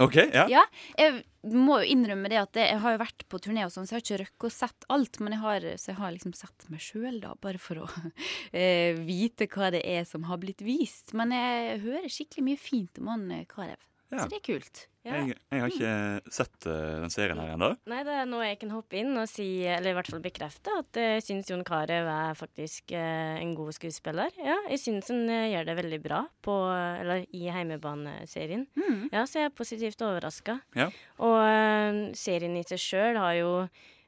OK, 0.00 0.16
ja. 0.32 0.46
Ja, 0.48 0.62
jeg 0.96 1.24
må 1.52 1.80
jo 1.82 1.90
innrømme 1.92 2.30
det 2.32 2.38
at 2.40 2.56
jeg 2.56 2.78
har 2.80 2.94
jo 2.94 3.00
vært 3.02 3.24
på 3.28 3.40
turné 3.42 3.66
og 3.66 3.72
sånn, 3.74 3.88
så 3.88 3.96
jeg 3.96 3.98
har 3.98 4.04
ikke 4.06 4.20
røkket 4.22 4.46
å 4.48 4.52
sett 4.54 4.86
alt. 4.92 5.20
Men 5.20 5.36
jeg 5.36 5.42
har, 5.42 5.66
så 5.80 5.92
jeg 5.92 5.98
har 6.00 6.14
liksom 6.14 6.34
sett 6.38 6.66
meg 6.72 6.84
sjøl, 6.84 7.20
da, 7.22 7.34
bare 7.42 7.60
for 7.60 7.82
å 7.84 7.90
eh, 8.56 8.96
vite 8.96 9.48
hva 9.50 9.72
det 9.74 9.82
er 9.84 10.08
som 10.08 10.24
har 10.30 10.40
blitt 10.42 10.64
vist. 10.64 11.14
Men 11.18 11.34
jeg 11.36 11.82
hører 11.84 12.08
skikkelig 12.12 12.46
mye 12.48 12.60
fint 12.60 13.02
om 13.02 13.12
han 13.12 13.28
eh, 13.36 13.46
Carew. 13.50 13.78
Ja. 14.10 14.24
Så 14.24 14.30
det 14.32 14.40
er 14.40 14.46
kult. 14.46 14.86
Ja. 15.00 15.16
Jeg, 15.16 15.36
jeg 15.48 15.62
har 15.62 15.72
ikke 15.72 16.32
sett 16.34 16.66
uh, 16.68 16.98
den 17.00 17.12
serien 17.14 17.38
her 17.40 17.54
ennå. 17.54 17.70
Nei, 17.88 18.02
det 18.04 18.16
er 18.20 18.26
nå 18.28 18.42
jeg 18.44 18.58
kan 18.60 18.74
hoppe 18.74 18.98
inn 19.00 19.14
og 19.16 19.30
si, 19.30 19.46
eller 19.64 19.94
i 19.94 19.96
hvert 19.96 20.10
fall 20.12 20.20
bekrefte, 20.20 20.74
at 20.82 20.98
jeg 21.00 21.22
syns 21.24 21.48
Jon 21.48 21.64
Carew 21.64 22.10
er 22.10 22.36
faktisk 22.36 22.92
uh, 22.92 23.38
en 23.40 23.54
god 23.56 23.72
skuespiller. 23.78 24.34
Ja, 24.36 24.58
jeg 24.68 24.82
syns 24.82 25.08
han 25.08 25.24
uh, 25.30 25.46
gjør 25.48 25.70
det 25.70 25.78
veldig 25.80 26.00
bra 26.04 26.20
på, 26.44 26.58
eller 26.74 27.24
i 27.32 27.46
Heimebaneserien. 27.54 28.66
Mm. 28.76 29.08
Ja, 29.14 29.24
så 29.24 29.40
jeg 29.40 29.48
er 29.48 29.56
positivt 29.56 30.04
overraska. 30.04 30.58
Ja. 30.76 30.90
Og 31.22 31.38
eh, 31.44 32.02
serien 32.18 32.58
i 32.58 32.66
seg 32.66 32.80
sjøl 32.82 33.18
har 33.20 33.34
jo 33.38 33.50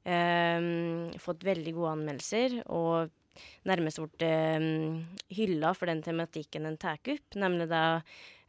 eh, 0.04 0.68
fått 1.23 1.47
veldig 1.47 1.75
gode 1.76 1.97
anmeldelser, 1.97 2.61
og 2.73 3.12
nærmest 3.68 4.02
blitt 4.02 4.26
eh, 4.26 4.61
hylla 5.38 5.73
for 5.76 5.88
den 5.88 6.02
tematikken 6.04 6.68
den 6.68 6.78
tar 6.80 7.00
opp, 7.00 7.38
nemlig 7.38 7.68
da 7.71 7.85
eh, 7.97 8.02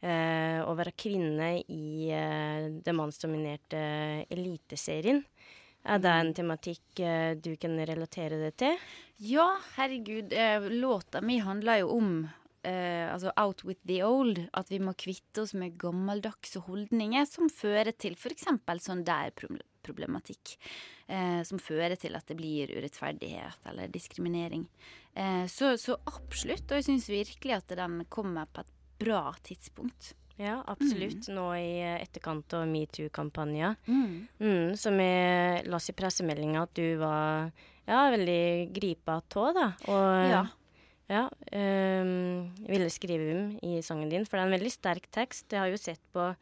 å 0.04 0.72
være 0.76 0.92
kvinne 0.98 1.50
i 1.72 2.10
eh, 2.12 2.66
det 2.84 2.92
mannsdominerte 2.96 3.80
eliteserien. 4.28 5.22
Er 5.84 6.00
det 6.00 6.12
en 6.16 6.32
tematikk 6.32 7.00
eh, 7.04 7.34
du 7.36 7.52
kan 7.60 7.76
relatere 7.76 8.38
det 8.40 8.54
til? 8.62 8.78
Ja, 9.20 9.50
herregud. 9.76 10.32
Eh, 10.32 10.70
låta 10.72 11.20
mi 11.20 11.36
handler 11.44 11.82
jo 11.82 11.90
om 11.98 12.08
eh, 12.64 13.12
altså 13.12 13.32
Out 13.36 13.64
with 13.68 13.80
the 13.84 14.00
old. 14.04 14.40
At 14.56 14.72
vi 14.72 14.80
må 14.80 14.94
kvitte 14.96 15.44
oss 15.44 15.52
med 15.54 15.76
gammeldagse 15.80 16.64
holdninger 16.64 17.28
som 17.28 17.52
fører 17.52 17.92
til 17.92 18.16
f.eks. 18.16 18.48
sånn 18.86 19.04
der 19.04 19.34
problematikk. 19.84 20.56
Eh, 21.04 21.42
som 21.44 21.60
fører 21.60 21.98
til 22.00 22.16
at 22.16 22.32
det 22.32 22.38
blir 22.38 22.72
urettferdighet 22.72 23.68
eller 23.68 23.92
diskriminering. 23.92 24.64
Eh, 25.12 25.44
så, 25.52 25.74
så 25.76 25.98
absolutt. 26.08 26.64
Og 26.70 26.80
jeg 26.80 26.88
syns 26.88 27.10
virkelig 27.12 27.58
at 27.60 27.76
den 27.76 28.06
kommer 28.08 28.48
på 28.48 28.64
et 28.64 28.73
bra 28.98 29.34
tidspunkt. 29.42 30.14
Ja, 30.36 30.64
absolutt. 30.66 31.28
Nå 31.30 31.52
i 31.54 31.78
eh, 31.80 32.00
etterkant 32.02 32.52
av 32.58 32.66
metoo-kampanja. 32.66 33.76
Mm. 33.86 34.26
Mm, 34.40 34.76
som 34.76 34.98
jeg 34.98 35.66
las 35.70 35.88
i 35.90 35.94
pressemeldinga 35.94 36.62
at 36.66 36.74
du 36.74 36.96
var 36.98 37.52
ja, 37.86 38.00
veldig 38.10 38.72
gripa 38.74 39.20
tå, 39.30 39.52
da. 39.54 39.68
Og 39.86 40.30
Ja. 40.32 40.42
ja, 41.08 41.22
um, 41.52 42.50
ville 42.66 42.88
skrive 42.90 43.30
om 43.36 43.58
i 43.62 43.78
sangen 43.82 44.08
din, 44.10 44.24
for 44.24 44.36
det 44.38 44.42
er 44.42 44.48
en 44.52 44.58
veldig 44.58 44.72
sterk 44.72 45.06
tekst. 45.12 45.46
Jeg 45.52 45.60
har 45.60 45.68
jo 45.70 45.76
sett 45.76 46.00
på 46.12 46.34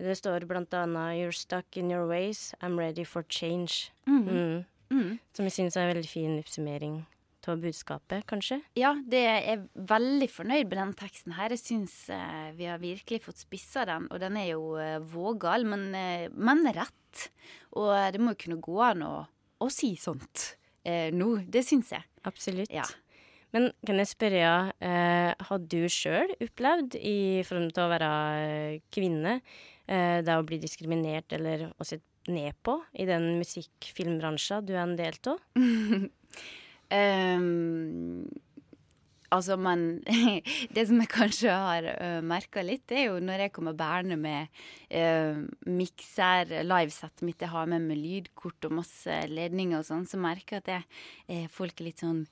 Det 0.00 0.16
står 0.16 0.46
blant 0.48 0.70
annet 0.72 1.18
'You're 1.18 1.34
stuck 1.34 1.76
in 1.76 1.90
your 1.90 2.06
ways, 2.08 2.54
I'm 2.62 2.78
ready 2.78 3.04
for 3.04 3.22
change'. 3.24 3.90
Mm. 4.06 4.24
Mm, 4.28 4.64
Mm. 4.90 5.18
som 5.32 5.44
jeg 5.44 5.52
syns 5.52 5.76
er 5.76 5.80
en 5.88 5.94
veldig 5.94 6.08
fin 6.08 6.38
oppsummering 6.38 7.04
av 7.48 7.60
budskapet, 7.62 8.26
kanskje. 8.28 8.60
Ja, 8.78 8.92
det 9.08 9.22
jeg 9.24 9.42
er 9.54 9.64
veldig 9.90 10.28
fornøyd 10.32 10.68
med 10.68 10.76
den 10.76 10.94
teksten 10.98 11.36
her. 11.38 11.54
Jeg 11.54 11.62
syns 11.62 11.96
eh, 12.12 12.50
vi 12.58 12.68
har 12.68 12.80
virkelig 12.82 13.22
fått 13.24 13.40
spissa 13.42 13.86
den, 13.88 14.08
og 14.10 14.20
den 14.22 14.36
er 14.40 14.52
jo 14.52 14.74
eh, 14.80 14.98
vågal, 15.00 15.64
men, 15.68 15.88
eh, 15.96 16.28
men 16.34 16.64
rett. 16.76 17.28
Og 17.80 17.92
det 18.12 18.20
må 18.22 18.34
jo 18.34 18.42
kunne 18.44 18.62
gå 18.62 18.80
an 18.84 19.06
å, 19.06 19.14
å 19.60 19.70
si 19.72 19.94
sånt 19.98 20.50
eh, 20.84 21.08
nå. 21.14 21.38
Det 21.48 21.64
syns 21.66 21.94
jeg. 21.96 22.06
Absolutt. 22.28 22.72
Ja. 22.74 22.84
Men 23.54 23.70
kan 23.86 23.98
jeg 23.98 24.10
spørre, 24.12 24.52
eh, 24.78 25.32
har 25.48 25.58
du 25.72 25.80
sjøl 25.90 26.30
opplevd, 26.38 26.94
i 26.96 27.42
forhold 27.46 27.74
til 27.74 27.84
å 27.84 27.90
være 27.90 28.10
eh, 28.44 28.80
kvinne, 28.94 29.40
eh, 29.88 30.20
det 30.22 30.36
å 30.36 30.46
bli 30.46 30.60
diskriminert 30.62 31.32
eller 31.34 31.70
å 31.74 31.86
sett 31.86 32.04
ned 32.30 32.54
på 32.62 32.76
i 32.94 33.06
den 33.08 33.40
musikk-filmbransjen 33.40 34.66
du 34.66 34.74
er 34.76 34.84
en 34.84 34.98
del 34.98 35.18
av? 35.32 35.40
Ehm, 36.90 38.26
altså, 39.30 39.56
men 39.60 40.02
Det 40.74 40.86
som 40.88 40.98
jeg 41.02 41.12
kanskje 41.12 41.54
har 41.54 41.86
uh, 41.90 42.18
merka 42.26 42.64
litt, 42.66 42.90
er 42.90 43.08
jo 43.08 43.20
når 43.22 43.46
jeg 43.46 43.54
kommer 43.56 43.78
bærende 43.78 44.18
med 44.20 44.50
uh, 44.90 45.38
mikser, 45.70 46.60
livesettet 46.66 47.24
mitt 47.26 47.42
jeg 47.42 47.54
har 47.54 47.70
med 47.70 47.86
med 47.86 48.00
lydkort 48.00 48.68
og 48.68 48.76
masse 48.82 49.22
ledninger 49.30 49.80
og 49.80 49.86
sånn, 49.86 50.08
så 50.08 50.20
merker 50.20 50.58
jeg 50.58 50.66
at 50.66 50.74
jeg, 50.74 51.00
eh, 51.30 51.48
folk 51.52 51.80
er 51.80 51.90
litt 51.90 52.04
sånn 52.04 52.26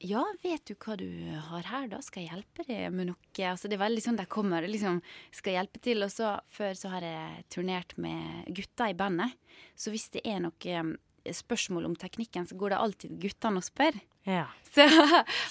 ja, 0.00 0.22
vet 0.40 0.64
du 0.64 0.72
hva 0.80 0.94
du 0.96 1.10
har 1.50 1.66
her, 1.68 1.88
da? 1.92 1.98
Skal 2.00 2.24
jeg 2.24 2.32
hjelpe 2.32 2.64
deg 2.64 2.86
med 2.94 3.10
noe? 3.10 3.18
Altså, 3.44 3.68
det 3.68 3.76
er 3.76 3.82
veldig 3.82 4.04
sånn 4.06 4.16
de 4.16 4.24
kommer 4.32 4.64
og 4.64 4.72
liksom 4.72 5.02
skal 5.36 5.58
hjelpe 5.58 5.82
til. 5.84 6.00
Og 6.06 6.08
så 6.08 6.30
før 6.48 6.72
så 6.78 6.92
har 6.94 7.04
jeg 7.04 7.42
turnert 7.52 7.92
med 8.00 8.48
gutta 8.56 8.88
i 8.88 8.96
bandet. 8.96 9.36
Så 9.76 9.92
hvis 9.92 10.08
det 10.14 10.24
er 10.24 10.40
noe 10.40 10.78
spørsmål 11.36 11.88
om 11.90 11.96
teknikken, 11.98 12.46
så 12.48 12.56
går 12.58 12.74
det 12.74 12.80
alltid 12.84 13.16
guttene 13.22 13.60
og 13.60 13.66
spør. 13.66 13.98
Ja. 14.28 14.46
Så 14.72 14.84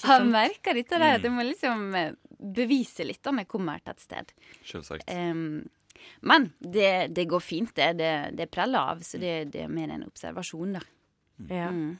han 0.06 0.30
merker 0.32 0.76
dette 0.78 0.98
der, 1.00 1.18
at 1.18 1.26
jeg 1.26 1.34
må 1.34 1.44
liksom 1.44 1.90
eh, 1.98 2.14
bevise 2.38 3.04
litt 3.04 3.26
om 3.26 3.40
jeg 3.42 3.50
kommer 3.50 3.82
til 3.82 3.92
et 3.96 4.04
sted. 4.04 4.32
Selvsagt. 4.68 5.10
Um, 5.10 5.66
men 6.24 6.50
det, 6.58 7.10
det 7.16 7.26
går 7.28 7.42
fint, 7.44 7.74
det. 7.76 7.92
Det, 7.98 8.12
det 8.38 8.48
preller 8.52 8.94
av, 8.94 9.02
så 9.04 9.20
det, 9.20 9.50
det 9.52 9.66
er 9.66 9.72
mer 9.72 9.92
en 9.92 10.06
observasjon, 10.06 10.78
da. 10.78 10.86
ja. 11.48 11.72
Mm. 11.74 11.98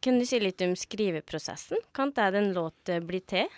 Kan 0.00 0.16
du 0.16 0.24
si 0.24 0.38
litt 0.40 0.62
om 0.64 0.70
skriveprosessen? 0.80 1.82
Kan 1.92 2.14
det 2.16 2.30
en 2.38 2.54
låt 2.56 2.88
eh, 2.88 3.02
bli 3.04 3.18
til? 3.28 3.50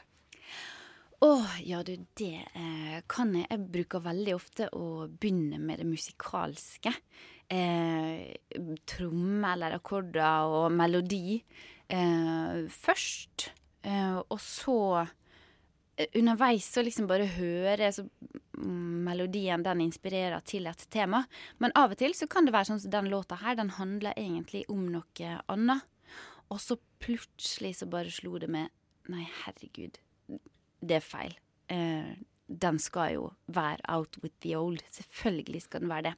Å, 1.23 1.31
ja 1.63 1.85
du, 1.87 1.93
det 2.19 2.41
eh, 2.59 2.97
kan 3.07 3.31
jeg. 3.39 3.47
Jeg 3.47 3.69
bruker 3.77 4.03
veldig 4.03 4.35
ofte 4.35 4.67
å 4.75 5.07
begynne 5.07 5.61
med 5.63 5.79
det 5.79 5.87
musikalske. 5.87 6.91
Eh, 7.53 8.33
Tromme 8.89 9.51
eller 9.55 9.77
akkorder 9.77 10.49
og 10.49 10.71
melodi 10.73 11.41
eh, 11.93 12.63
først. 12.73 13.51
Eh, 13.85 14.19
og 14.23 14.39
så 14.41 14.79
eh, 15.03 16.09
underveis 16.19 16.69
så 16.73 16.85
liksom 16.85 17.09
bare 17.11 17.29
høre 17.35 17.91
så 17.93 18.07
mm, 18.57 19.03
melodien 19.09 19.65
den 19.67 19.85
inspirerer 19.85 20.41
til 20.49 20.69
et 20.71 20.87
tema. 20.93 21.25
Men 21.61 21.75
av 21.79 21.93
og 21.93 22.01
til 22.01 22.17
så 22.17 22.29
kan 22.31 22.49
det 22.49 22.55
være 22.57 22.73
sånn 22.73 22.83
som 22.85 22.95
den 22.95 23.11
låta 23.13 23.41
her, 23.43 23.59
den 23.59 23.75
handler 23.77 24.17
egentlig 24.17 24.65
om 24.73 24.87
noe 24.95 25.37
annet. 25.53 25.89
Og 26.53 26.61
så 26.61 26.77
plutselig 27.03 27.79
så 27.79 27.89
bare 27.91 28.13
slo 28.13 28.39
det 28.41 28.51
med 28.53 28.73
Nei, 29.11 29.25
herregud, 29.43 29.97
det 30.79 30.95
er 31.01 31.03
feil. 31.03 31.33
Eh, 31.75 32.13
den 32.61 32.79
skal 32.83 33.15
jo 33.17 33.25
være 33.53 33.81
out 33.93 34.19
with 34.23 34.35
the 34.45 34.55
old. 34.59 34.83
Selvfølgelig 34.93 35.63
skal 35.65 35.85
den 35.85 35.93
være 35.93 36.11
det. 36.11 36.15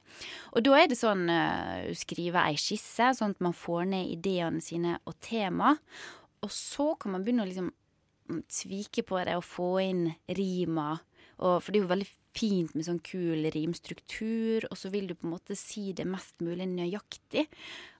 Og 0.51 0.65
da 0.65 0.75
er 0.79 0.91
det 0.91 0.99
sånn 0.99 1.25
uh, 1.31 1.87
skrive 1.97 2.43
ei 2.49 2.59
skisse, 2.59 3.13
sånn 3.17 3.35
at 3.37 3.43
man 3.45 3.55
får 3.55 3.89
ned 3.93 4.11
ideene 4.17 4.63
sine 4.63 4.97
og 5.05 5.17
tema. 5.23 5.75
Og 6.45 6.53
så 6.53 6.93
kan 6.99 7.15
man 7.15 7.25
begynne 7.25 7.45
å 7.45 7.49
liksom 7.49 7.71
mm, 7.71 8.43
tvike 8.61 9.05
på 9.07 9.23
det 9.25 9.37
og 9.39 9.47
få 9.47 9.71
inn 9.85 10.05
rima. 10.37 10.93
Og, 11.39 11.59
for 11.59 11.71
det 11.71 11.79
er 11.79 11.85
jo 11.85 11.93
veldig 11.93 12.11
fint 12.35 12.73
med 12.75 12.87
sånn 12.87 13.01
kul 13.03 13.47
rimstruktur, 13.53 14.65
og 14.67 14.79
så 14.79 14.91
vil 14.91 15.07
du 15.07 15.15
på 15.15 15.27
en 15.27 15.35
måte 15.37 15.55
si 15.59 15.93
det 15.95 16.07
mest 16.07 16.35
mulig 16.43 16.67
nøyaktig. 16.71 17.45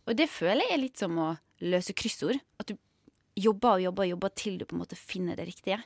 Og 0.06 0.18
det 0.20 0.27
føler 0.32 0.68
jeg 0.68 0.75
er 0.75 0.84
litt 0.84 1.01
som 1.01 1.15
å 1.22 1.30
løse 1.63 1.96
kryssord. 1.98 2.39
At 2.60 2.72
du 2.72 2.75
jobber 3.39 3.77
og 3.77 3.86
jobber 3.88 4.06
og 4.06 4.12
jobber 4.13 4.34
til 4.38 4.60
du 4.60 4.65
på 4.68 4.75
en 4.75 4.84
måte 4.84 5.00
finner 5.00 5.39
det 5.39 5.48
riktige. 5.50 5.80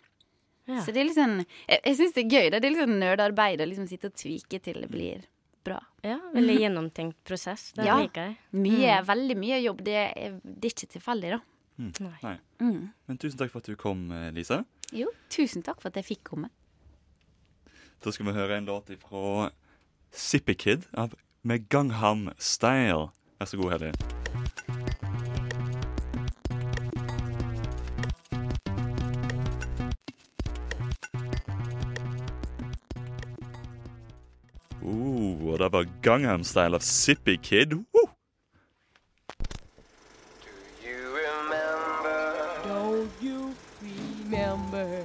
Ja. 0.69 0.83
Så 0.85 0.93
det 0.93 1.01
er 1.01 1.07
litt 1.09 1.17
sånn 1.17 1.39
Jeg, 1.41 1.79
jeg 1.81 1.95
syns 1.97 2.13
det 2.13 2.21
er 2.25 2.29
gøy. 2.29 2.47
Det, 2.53 2.59
er 2.61 2.69
litt 2.69 2.81
sånn 2.83 2.99
nerdearbeid 3.01 3.61
å 3.63 3.67
liksom 3.69 3.87
sitte 3.89 4.11
og 4.11 4.17
tvike 4.19 4.59
til 4.61 4.81
det 4.83 4.89
blir 4.91 5.23
bra. 5.65 5.79
Ja, 6.05 6.19
Veldig 6.33 6.55
gjennomtenkt 6.61 7.17
prosess. 7.27 7.71
Det 7.75 7.85
Ja. 7.87 7.97
liker 7.99 8.29
jeg. 8.29 8.37
Mye, 8.53 8.99
Veldig 9.07 9.37
mye 9.41 9.57
jobb. 9.63 9.81
Det 9.83 9.95
er, 9.97 10.37
det 10.43 10.69
er 10.69 10.75
ikke 10.75 10.91
tilfeldig, 10.93 11.31
da. 11.35 11.41
Nei. 12.05 12.19
Nei. 12.23 12.35
Mm. 12.59 12.93
Men 13.07 13.17
tusen 13.17 13.39
takk 13.39 13.51
for 13.51 13.63
at 13.63 13.71
du 13.71 13.75
kom, 13.79 14.11
eh, 14.11 14.29
Lise. 14.35 14.61
Jo, 14.91 15.09
tusen 15.29 15.63
takk 15.63 15.81
for 15.81 15.89
at 15.89 15.95
jeg 15.95 16.05
fikk 16.05 16.23
komme. 16.31 16.49
Da 18.03 18.11
skal 18.11 18.25
vi 18.29 18.33
høre 18.37 18.57
en 18.57 18.65
låt 18.69 18.91
fra 19.01 19.51
Zippy 20.11 20.55
Kid 20.55 20.85
av 20.93 21.13
med 21.43 21.67
Gangham 21.69 22.29
Style. 22.37 23.09
Vær 23.39 23.47
så 23.47 23.57
god, 23.59 23.71
Hellig. 23.79 24.18
Det 35.69 35.77
var 35.77 35.87
Gangham 36.01 36.43
Style 36.43 36.75
av 36.75 36.79
Zippy 36.79 37.37
Kid. 37.37 37.73
Woo! 37.73 37.83
Don't 42.65 43.11
you 43.21 43.53
remember? 43.93 45.03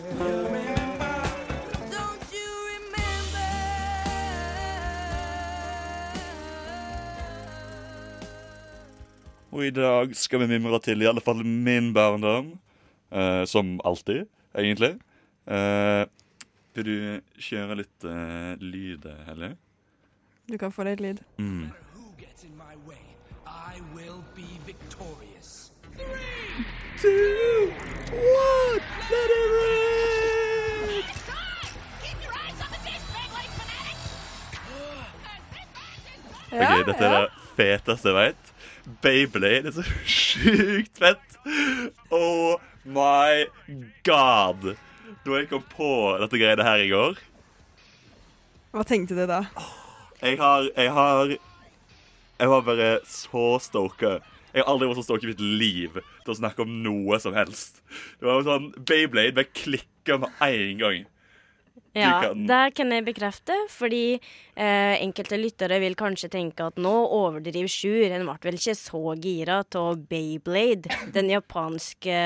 Don't 1.90 2.32
you 2.32 2.48
remember? 2.72 3.50
Og 9.52 9.66
i 9.66 9.70
dag 9.70 10.16
skal 10.16 10.40
vi 10.40 10.46
mimre 10.46 10.80
til 10.80 11.04
i 11.04 11.06
alle 11.06 11.20
fall 11.20 11.44
min 11.44 11.92
barndom. 11.92 12.54
eh, 13.12 13.44
som 13.44 13.80
alltid, 13.84 14.24
egentlig. 14.56 14.94
Eh, 15.46 16.06
vil 16.74 16.84
du 16.84 17.20
kjøre 17.38 17.76
litt 17.84 18.04
eh, 18.08 18.56
lyd, 18.64 19.04
Hellig? 19.28 19.52
Du 20.46 20.58
kan 20.58 20.72
få 20.72 20.84
litt 20.84 21.00
lyd. 21.00 21.20
Mm. 21.38 21.70
Who 21.94 22.04
gets 22.20 22.44
in 22.44 22.56
my 22.56 22.74
way? 22.86 23.00
I 23.46 23.80
will 23.94 24.22
be 24.36 24.48
victorious. 24.66 25.70
Two, 27.00 27.72
one, 28.12 28.80
let 29.10 29.30
it 29.30 29.48
rip! 29.54 31.04
Ja, 36.54 36.78
Ok, 36.78 36.86
dette 36.86 37.04
er 37.04 37.14
det 37.14 37.30
feteste 37.58 38.12
jeg 38.12 38.16
vet. 38.18 38.50
Beyblade 39.02 39.70
er 39.70 39.74
så 39.74 39.82
sjukt 40.06 41.00
fett. 41.00 41.38
Oh 42.14 42.60
my 42.84 43.46
god. 44.06 44.74
Da 45.24 45.38
jeg 45.40 45.48
kom 45.50 45.64
på 45.72 45.88
dette 46.20 46.36
greiene 46.38 46.64
her 46.66 46.82
i 46.84 46.88
går 46.90 47.16
Hva 48.74 48.82
tenkte 48.84 49.16
du 49.16 49.22
da? 49.30 49.38
Jeg 50.24 50.38
har 50.40 50.70
Jeg 50.76 50.92
har 50.92 51.36
Jeg 52.40 52.48
var 52.50 52.62
bare 52.64 52.98
så 53.06 53.58
stoka. 53.60 54.18
Jeg 54.54 54.62
har 54.62 54.70
aldri 54.70 54.88
vært 54.88 55.02
så 55.02 55.04
stoka 55.04 55.26
i 55.26 55.32
mitt 55.32 55.42
liv 55.42 55.98
til 56.24 56.32
å 56.32 56.36
snakke 56.38 56.64
om 56.64 56.72
noe 56.82 57.18
som 57.22 57.34
helst. 57.36 57.82
Det 58.18 58.26
var 58.26 58.42
sånn 58.46 58.70
Beyblade 58.88 59.34
ble 59.36 59.44
klikka 59.52 60.16
med 60.22 60.32
en 60.42 60.80
gang. 60.80 61.04
Ja, 61.94 62.20
kan- 62.24 62.46
det 62.46 62.74
kan 62.74 62.90
jeg 62.90 63.04
bekrefte, 63.06 63.54
fordi 63.70 64.18
eh, 64.56 64.94
enkelte 65.02 65.38
lyttere 65.38 65.78
vil 65.82 65.94
kanskje 65.94 66.28
tenke 66.32 66.66
at 66.66 66.76
nå 66.82 66.92
overdriver 67.14 67.70
Sjur. 67.70 68.10
En 68.10 68.26
ble 68.26 68.34
vel 68.42 68.58
ikke 68.58 68.74
så 68.78 69.14
gira 69.22 69.60
av 69.62 70.00
Bayblade, 70.10 70.90
den 71.14 71.30
japanske 71.30 72.16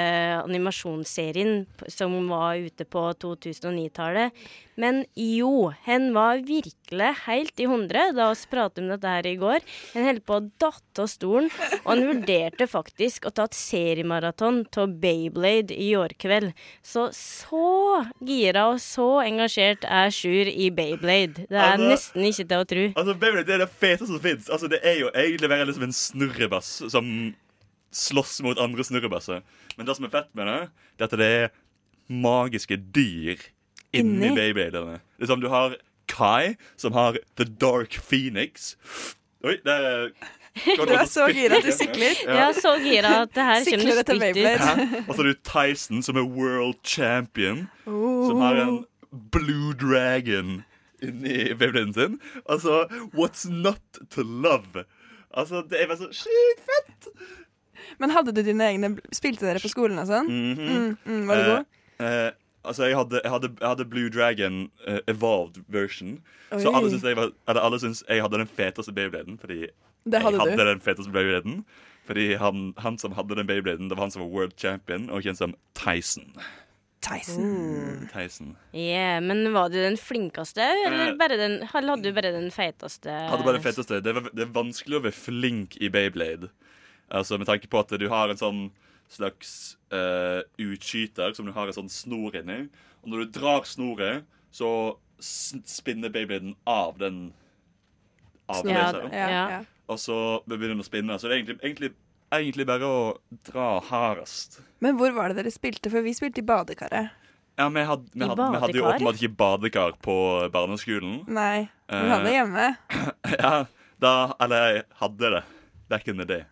animasjonsserien 0.44 1.66
som 1.88 2.14
var 2.30 2.56
ute 2.56 2.84
på 2.88 3.02
2009-tallet. 3.22 4.32
Men 4.78 5.00
jo, 5.18 5.72
hen 5.88 6.12
var 6.14 6.38
virkelig 6.46 7.08
helt 7.26 7.58
i 7.60 7.66
hundre 7.66 8.12
da 8.14 8.28
vi 8.30 8.46
pratet 8.52 8.78
om 8.84 8.88
dette 8.92 9.10
her 9.10 9.26
i 9.26 9.34
går. 9.40 9.64
Han 9.96 10.06
holdt 10.06 10.24
på 10.28 10.36
å 10.38 10.44
datte 10.62 11.02
av 11.02 11.10
stolen, 11.10 11.48
og 11.82 11.88
han 11.90 12.04
vurderte 12.06 12.68
faktisk 12.70 13.26
å 13.26 13.32
ta 13.34 13.48
et 13.48 13.58
seriemaraton 13.58 14.62
av 14.78 14.94
Bayblade 15.02 15.74
i 15.74 15.90
går 15.96 16.14
kveld. 16.22 16.52
Så 16.86 17.08
så 17.12 18.06
gira 18.22 18.68
og 18.70 18.78
så 18.80 19.08
engasjert 19.26 19.57
er 19.58 20.10
Sjur 20.14 20.46
i 20.50 20.70
Bayblade. 20.70 21.46
Det 21.48 21.56
er 21.56 21.72
Altså- 21.74 21.88
nesten 21.88 22.24
ikke 22.24 22.48
til 22.48 22.58
å 22.58 22.66
tro. 22.66 22.84
Altså, 22.96 23.14
Beyblade 23.18 23.54
er 23.54 23.58
det 23.58 23.70
feteste 23.70 24.06
som 24.06 24.20
fins. 24.20 24.48
Altså, 24.48 24.68
det 24.68 24.80
er 24.82 24.98
jo 25.00 25.10
egentlig 25.14 25.48
bare 25.48 25.66
liksom 25.66 25.82
en 25.82 25.92
snurrebass 25.92 26.90
som 26.90 27.34
slåss 27.92 28.42
mot 28.42 28.58
andre 28.58 28.84
snurrebasser. 28.84 29.42
Men 29.76 29.86
det 29.86 29.96
som 29.96 30.04
er 30.04 30.08
fett 30.10 30.34
med 30.34 30.46
det, 30.46 30.68
det 30.98 31.02
er 31.02 31.04
at 31.04 31.18
det 31.18 31.30
er 31.44 31.48
magiske 32.08 32.76
dyr 32.92 33.36
inni 33.92 34.28
Inni? 34.28 34.34
Beybladene. 34.36 35.00
Det 35.18 35.22
er 35.22 35.26
som 35.26 35.40
du 35.40 35.48
har 35.48 35.76
Kai, 36.08 36.56
som 36.76 36.92
har 36.92 37.18
The 37.36 37.44
Dark 37.44 37.92
Phoenix. 38.00 38.76
Oi, 39.44 39.56
der 39.64 39.80
er 39.86 40.10
Du 40.76 40.90
er 40.92 41.04
så 41.06 41.28
gira 41.30 41.58
at 41.60 41.64
du 41.64 41.70
sykler. 41.70 42.16
Ja, 42.26 42.48
så 42.52 42.72
gira 42.82 43.22
at 43.22 43.34
det 43.36 43.44
her 43.44 43.64
kommer 43.68 44.00
spytt 44.02 44.38
ut. 44.40 45.08
Og 45.08 45.14
så 45.14 45.22
har 45.22 45.28
du 45.28 45.34
Tyson, 45.46 46.02
som 46.02 46.16
er 46.16 46.26
world 46.26 46.80
champion. 46.84 47.68
Som 47.84 48.40
har 48.42 48.56
en 48.64 48.84
blue 49.12 49.74
dragon 49.74 50.64
inni 51.02 51.54
Beybladen 51.54 51.92
sin. 51.94 52.18
Altså, 52.48 52.86
what's 53.14 53.46
not 53.50 53.80
to 54.10 54.22
love? 54.22 54.84
Altså, 55.30 55.62
det 55.70 55.82
er 55.82 55.86
bare 55.90 55.98
så 56.00 56.08
sjukt 56.12 56.64
fett! 56.66 57.08
Men 57.98 58.10
hadde 58.10 58.32
du 58.34 58.42
dine 58.42 58.64
egne 58.68 58.88
Spilte 59.14 59.46
dere 59.46 59.60
på 59.62 59.70
skolen 59.70 59.98
og 60.02 60.08
sånn? 60.10 60.28
Mhm. 60.28 60.68
Mm, 60.68 60.96
mm, 61.06 61.26
var 61.28 61.36
du 61.40 61.50
god? 61.52 61.66
Eh, 62.00 62.06
eh, 62.26 62.30
altså, 62.64 62.84
jeg 62.88 62.96
hadde, 62.98 63.20
jeg, 63.24 63.30
hadde, 63.32 63.50
jeg 63.60 63.68
hadde 63.68 63.86
Blue 63.88 64.10
Dragon 64.10 64.58
uh, 64.88 64.98
evolved 65.08 65.62
version. 65.68 66.18
Så 66.50 66.72
alle 66.74 66.90
syns 66.90 67.04
jeg, 67.04 67.16
var- 67.16 67.32
alle 67.60 67.78
syns 67.82 68.02
jeg 68.08 68.22
hadde 68.24 68.38
den 68.42 68.48
feteste 68.48 68.92
Beybladen. 68.96 69.38
Fordi 69.38 69.66
Det 70.08 70.22
hadde 70.22 70.38
jeg 70.38 70.40
hadde 70.40 70.56
du. 70.56 70.70
den 70.72 70.80
feteste 70.80 71.12
Beybladen. 71.12 71.64
Fordi 72.08 72.34
han, 72.40 72.72
han 72.80 72.96
som 72.98 73.12
hadde 73.12 73.36
den 73.36 73.46
Beybladen, 73.46 73.88
det 73.90 73.96
var 73.98 74.06
han 74.08 74.10
som 74.14 74.22
var 74.24 74.30
world 74.32 74.54
champion, 74.56 75.10
og 75.12 75.22
kjent 75.22 75.36
som 75.38 75.54
Tyson. 75.76 76.32
Tyson. 77.00 78.08
Tyson. 78.12 78.56
Yeah, 78.74 79.20
men 79.22 79.52
var 79.54 79.68
du 79.70 79.76
den 79.78 79.96
flinkeste, 79.96 80.60
eller, 80.86 81.12
Eh. 81.12 81.16
bare 81.16 81.36
den, 81.38 81.52
eller 81.62 81.94
hadde 81.94 82.02
du 82.02 82.12
bare 82.12 82.32
den 82.34 82.50
feiteste? 82.50 83.08
Hadde 83.30 83.44
bare 83.46 83.58
det 83.60 83.62
feiteste. 83.64 84.00
Det, 84.02 84.14
var, 84.16 84.30
det 84.34 84.42
er 84.42 84.52
vanskelig 84.52 84.98
å 84.98 85.02
være 85.04 85.14
flink 85.14 85.76
i 85.80 85.88
Beyblade. 85.94 86.50
Altså 87.10 87.38
Med 87.38 87.46
tanke 87.48 87.68
på 87.70 87.78
at 87.80 87.88
du 87.98 88.08
har 88.10 88.28
en 88.28 88.36
sånn 88.40 88.70
slags 89.08 89.76
uh, 89.94 90.42
utskyter 90.60 91.32
som 91.34 91.46
du 91.46 91.52
har 91.56 91.66
en 91.70 91.72
sånn 91.78 91.88
snor 91.88 92.34
inni. 92.36 92.68
Og 93.02 93.08
når 93.12 93.24
du 93.24 93.38
drar 93.40 93.64
snoret, 93.64 94.26
så 94.52 94.96
spinner 95.20 96.10
Beybladen 96.12 96.56
av 96.66 96.98
den 96.98 97.32
av. 98.48 98.66
Ja, 98.66 98.92
Ja. 99.12 99.28
ja. 99.50 99.64
og 99.88 99.98
så 99.98 100.42
begynner 100.46 100.74
den 100.76 100.84
å 100.84 100.86
spinne. 100.86 101.16
Så 101.18 101.28
det 101.28 101.36
er 101.36 101.40
egentlig, 101.42 101.58
egentlig, 101.62 101.92
egentlig 102.34 102.66
bare 102.68 102.86
å 102.88 102.98
dra 103.48 103.68
hardest. 103.88 104.60
Men 104.84 104.98
hvor 104.98 105.12
var 105.16 105.30
det 105.32 105.40
dere 105.42 105.52
spilte? 105.54 105.90
For 105.92 106.04
vi 106.04 106.12
spilte 106.16 106.42
i 106.42 106.46
badekaret. 106.46 107.14
Ja, 107.58 107.66
vi 107.74 107.82
hadde, 107.82 108.06
vi 108.14 108.22
I 108.22 108.28
hadde, 108.28 108.44
vi 108.54 108.60
hadde 108.62 108.78
jo 108.78 108.84
åpenbart 108.86 109.16
ikke 109.18 109.36
badekar 109.40 109.96
på 110.04 110.14
barneskolen. 110.54 111.24
Nei, 111.26 111.66
vi 111.88 111.96
Eh, 111.96 112.10
hadde 112.12 112.28
det 112.28 112.34
hjemme. 112.36 112.66
Ja, 113.40 113.52
da 113.98 114.12
Eller 114.44 114.64
jeg 114.76 114.82
hadde 115.00 115.30
det 115.34 115.42
back 115.88 116.06
in 116.08 116.18
the 116.20 116.26
day. 116.28 116.44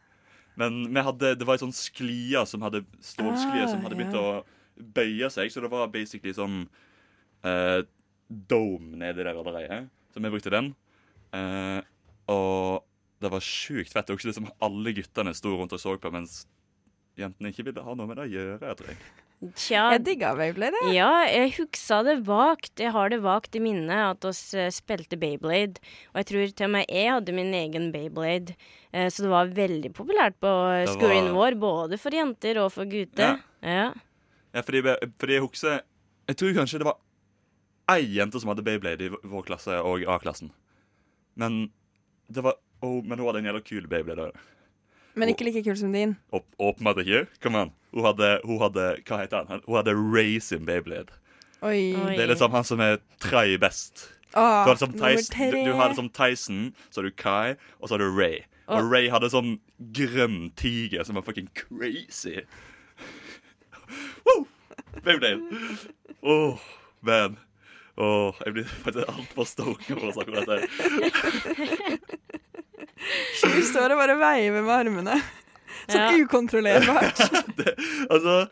Men 0.57 0.79
vi 0.95 1.03
hadde, 1.05 1.35
det 1.37 1.45
var 1.47 1.59
ei 1.59 1.63
sånn 1.63 1.75
sklie 1.77 2.43
som 2.49 2.63
hadde 2.65 2.81
stålsklie 3.05 3.67
Ah, 3.67 3.69
som 3.69 3.83
hadde 3.85 3.99
begynt 3.99 4.17
ja. 4.17 4.23
å 4.41 4.87
bøye 4.97 5.29
seg. 5.31 5.53
Så 5.53 5.61
det 5.63 5.69
var 5.71 5.91
basically 5.93 6.33
sånn 6.35 6.63
eh, 7.45 7.83
dome 8.27 8.97
nedi 8.97 9.21
der 9.23 9.37
allerede. 9.37 9.83
Så 10.11 10.25
vi 10.25 10.33
brukte 10.33 10.51
den. 10.57 10.73
Eh, 11.37 11.85
og 12.33 12.86
det 13.21 13.31
var 13.33 13.41
sjukt 13.41 13.93
fett. 13.93 14.07
Det 14.07 14.13
var 14.15 14.19
ikke 14.21 14.31
liksom 14.33 14.51
alle 14.63 14.93
guttene 14.97 15.35
sto 15.35 15.55
rundt 15.57 15.73
og 15.73 15.81
så 15.81 15.97
på, 16.01 16.11
mens 16.13 16.43
jentene 17.17 17.49
ikke 17.53 17.65
ville 17.71 17.83
ha 17.85 17.95
noe 17.97 18.07
med 18.11 18.19
det 18.21 18.27
å 18.27 18.33
gjøre. 18.35 18.75
tror 18.77 18.91
jeg. 18.93 18.99
Tja, 19.55 19.91
Jeg 19.93 20.03
digga 20.07 20.31
Beyblade. 20.37 20.79
jeg. 20.87 20.95
ja, 20.97 21.11
jeg 21.29 21.51
huksa 21.59 21.99
det 22.07 22.15
vagt. 22.25 22.73
Jeg 22.81 22.91
har 22.95 23.11
det 23.13 23.19
vagt 23.21 23.55
i 23.57 23.61
minnet 23.61 24.17
at 24.17 24.25
oss 24.25 24.55
eh, 24.57 24.71
spilte 24.73 25.19
Beyblade. 25.21 25.77
Og 26.15 26.23
jeg 26.23 26.27
tror 26.31 26.55
til 26.57 26.67
og 26.69 26.73
med 26.73 26.87
jeg 26.89 27.11
hadde 27.13 27.35
min 27.37 27.53
egen 27.53 27.91
Beyblade. 27.93 28.55
Eh, 28.93 29.09
så 29.13 29.23
det 29.27 29.33
var 29.33 29.53
veldig 29.53 29.93
populært 29.93 30.39
på 30.41 30.53
skolen 30.89 31.33
var- 31.37 31.53
vår, 31.53 31.59
både 31.61 31.99
for 32.01 32.11
jenter 32.17 32.63
og 32.65 32.73
for 32.73 32.85
gutter. 32.89 33.43
Ja. 33.63 33.93
Ja, 34.57 34.63
fordi, 34.65 34.81
fordi 35.21 35.33
jeg 35.37 35.43
husker 35.45 35.81
Jeg 36.29 36.37
tror 36.41 36.55
kanskje 36.57 36.79
det 36.81 36.87
var 36.89 36.97
ei 37.93 38.03
jente 38.17 38.41
som 38.41 38.49
hadde 38.51 38.65
Beyblade 38.65 39.05
i 39.05 39.09
vår 39.23 39.45
klasse 39.47 39.77
og 39.85 40.01
A-klassen. 40.11 40.49
Men 41.37 41.71
det 42.33 42.43
var 42.43 42.57
oh, 42.87 43.03
Men 43.03 43.19
hun 43.19 43.29
hadde 43.29 43.43
en 43.43 43.51
jævla 43.51 43.63
kul 43.67 43.89
baby. 43.91 44.17
Der. 44.19 44.33
Men 45.17 45.33
ikke 45.33 45.47
like 45.49 45.63
kul 45.67 45.77
som 45.81 45.93
din. 45.93 46.17
Åp 46.37 46.45
åpenbart 46.59 47.01
ikke. 47.03 47.27
Come 47.43 47.63
on. 47.67 47.73
Hun 47.95 48.05
hadde, 48.05 48.41
hun 48.45 48.59
hadde 48.61 48.89
Hva 49.09 49.23
heter 49.23 49.47
han? 49.49 49.63
Hun 49.67 49.79
hadde 49.79 49.95
Racing 49.97 50.67
Beyblade. 50.69 51.15
Oi. 51.63 51.95
Oi. 51.97 52.13
Det 52.17 52.27
er 52.27 52.31
liksom 52.35 52.53
han 52.53 52.67
som 52.69 52.83
er 52.85 52.99
tre 53.23 53.57
best. 53.59 54.11
Du 54.35 54.41
Åh, 54.43 54.67
har 54.67 54.75
liksom 54.75 54.93
Tyson, 54.93 55.51
du, 55.51 55.65
du 55.65 55.73
har 55.73 55.89
liksom 55.89 56.11
Tyson, 56.13 56.75
så 56.91 57.01
har 57.01 57.07
du 57.09 57.15
Kai, 57.17 57.55
og 57.81 57.89
så 57.89 57.95
har 57.95 58.03
du 58.05 58.11
Ray. 58.13 58.43
Og 58.69 58.91
Ray 58.93 59.09
hadde 59.09 59.31
sånn 59.33 59.55
grønn 59.97 60.51
tiger 60.59 61.07
som 61.07 61.17
var 61.17 61.25
fucking 61.25 61.49
crazy. 61.57 62.43
Woo! 64.27 64.45
Beyblade. 65.07 65.41
Åh, 66.21 66.61
man. 67.07 67.39
Åh, 67.97 68.43
jeg 68.45 68.53
blir 68.59 68.69
faktisk 68.85 69.09
altfor 69.09 69.49
stoka 69.49 69.97
for 69.97 70.11
å 70.11 70.15
snakke 70.19 70.35
om 70.35 70.45
dette. 70.45 70.59
Du 73.43 73.63
står 73.63 73.93
og 73.95 73.99
bare 74.01 74.17
veiver 74.21 74.63
med 74.67 74.75
armene. 74.81 75.21
Sånn 75.87 76.03
Ja. 76.03 76.11
ukontrollerbart. 76.25 77.21
Det, 77.59 77.75
altså 78.11 78.49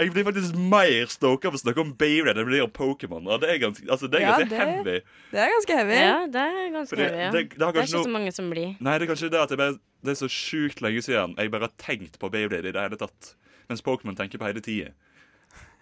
jeg 0.00 0.12
blir 0.14 0.24
faktisk 0.24 0.54
mer 0.56 1.06
stoka 1.10 1.48
av 1.50 1.56
å 1.56 1.60
snakke 1.60 1.80
om 1.82 1.90
Beyblade 1.98 2.38
enn 2.40 2.46
jeg 2.46 2.48
blir 2.50 2.62
om 2.64 2.70
Pokémon. 2.72 3.24
Det 3.42 3.48
er 3.50 3.58
ganske, 3.62 3.84
altså, 3.90 4.08
det 4.10 4.20
er 4.20 4.24
Ja, 4.26 4.32
ganske 4.38 4.48
det- 4.48 4.60
heavy. 4.60 4.96
Det 5.32 5.40
er 5.40 5.50
ganske 5.54 5.76
heavy. 5.80 5.96
ja, 5.98 6.26
det 6.26 6.44
er 6.46 6.70
ganske 6.76 6.94
Fordi 6.94 7.02
det- 7.02 7.10
heavy. 7.10 7.24
Ja. 7.24 7.30
det- 7.30 7.48
det 7.50 7.58
Det 7.58 7.62
er 7.66 7.72
ikke 7.72 7.84
ikke 7.84 8.04
så 8.04 8.12
mange 8.12 8.32
som 8.32 8.50
blir. 8.50 8.76
Nei, 8.80 8.98
det 8.98 9.08
er 9.08 9.12
kanskje 9.14 9.30
det 9.30 9.40
at 9.40 9.48
jeg 9.50 9.58
bare, 9.58 9.78
det 10.04 10.10
er 10.14 10.20
så 10.20 10.28
sjukt 10.30 10.80
lenge 10.80 11.02
siden 11.04 11.34
jeg 11.36 11.50
bare 11.50 11.60
har 11.68 11.72
tenkt 11.78 12.18
på 12.18 12.30
Beyblade 12.30 12.68
i 12.68 12.72
det 12.72 12.80
hele 12.80 12.96
tatt. 12.96 13.34
Mens 13.68 13.82
Pokémon 13.82 14.16
tenker 14.16 14.38
på 14.38 14.46
hele 14.46 14.60
tida. 14.60 14.92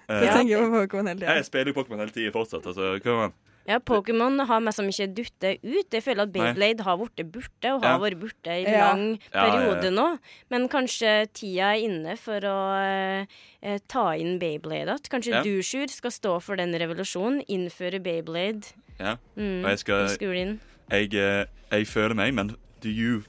Jeg 0.09 0.25
ja. 0.25 0.33
tida. 1.19 1.35
jeg 1.37 1.45
spiller 1.45 1.73
Pokémon 1.77 1.99
hele 1.99 2.11
tida 2.15 2.31
fortsatt. 2.33 2.65
Altså. 2.65 2.97
Ja, 3.69 3.77
Pokémon 3.85 4.41
har 4.49 4.61
meg 4.65 4.73
som 4.73 4.87
ikke 4.89 5.07
duttet 5.13 5.59
ut. 5.63 5.91
Jeg 5.93 6.03
føler 6.03 6.23
at. 6.25 6.33
Beyblade 6.33 6.81
har 6.87 6.97
blitt 6.97 7.31
borte, 7.35 7.75
og 7.75 7.83
Ja. 7.85 7.91
har 7.93 8.01
vært 8.01 8.19
borte 8.23 8.49
i 8.49 8.63
Ja. 8.65 8.89
lang 8.95 9.19
Ja, 9.33 9.45
ja, 9.45 9.45
periode 9.45 9.85
ja. 9.85 9.91
nå. 9.91 10.19
Men 10.51 10.69
kanskje 10.69 11.29
tida 11.35 11.75
er 11.77 11.85
inne 11.85 12.17
for 12.17 12.41
å 12.41 13.27
eh, 13.63 13.79
ta 13.87 14.13
inn 14.17 14.39
Beyblade 14.41 14.89
igjen. 14.89 15.11
Kanskje 15.11 15.33
Ja. 15.35 15.43
du, 15.43 15.61
Sjur, 15.63 15.87
skal 15.91 16.11
stå 16.11 16.41
for 16.43 16.57
den 16.57 16.73
revolusjonen. 16.73 17.45
Innføre 17.49 18.01
Beyblade 18.03 18.73
Ja. 18.99 19.17
mm, 19.37 19.65
Og 19.65 19.71
jeg 19.71 19.79
skal- 19.79 20.05
i 20.07 20.17
skolen. 20.17 20.61
Jeg, 20.91 21.13
eh, 21.15 21.45
jeg 21.71 21.87
føler 21.87 22.15
meg, 22.17 22.33
men 22.35 22.57
do 22.81 22.89
you 22.89 23.23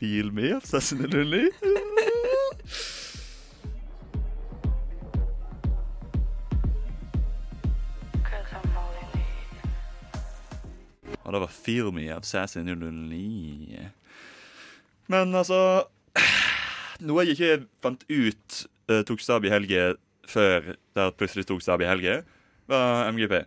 feel 0.00 0.30
me, 0.32 0.50
Assassin 0.56 0.98
Lully? 1.06 1.50
Og 11.34 11.40
det 11.40 11.48
var 11.48 11.54
'Feel 11.54 11.90
Me' 11.92 12.12
av 12.14 12.22
Assassin 12.22 12.66
Lully. 12.66 13.88
Men 15.08 15.34
altså 15.34 15.84
Noe 17.00 17.24
jeg 17.24 17.34
ikke 17.34 17.66
fant 17.82 18.04
ut 18.08 18.66
uh, 18.90 19.02
tok 19.02 19.20
stab 19.20 19.44
i 19.44 19.50
helge 19.50 19.96
før 20.30 20.76
det 20.94 21.08
plutselig 21.18 21.44
tok 21.48 21.60
stab 21.60 21.82
i 21.82 21.88
helge, 21.88 22.22
var 22.70 23.10
MGP. 23.10 23.42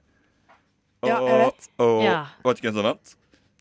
Og, 1.02 1.08
Ja, 1.10 1.15
jeg 1.23 1.39
vet. 1.45 1.69
Og, 1.80 2.04
Ja. 2.04 2.26
vet 2.43 2.58
du 2.60 2.67
hvem 2.67 2.76
som 2.76 2.84
vant? 2.84 3.15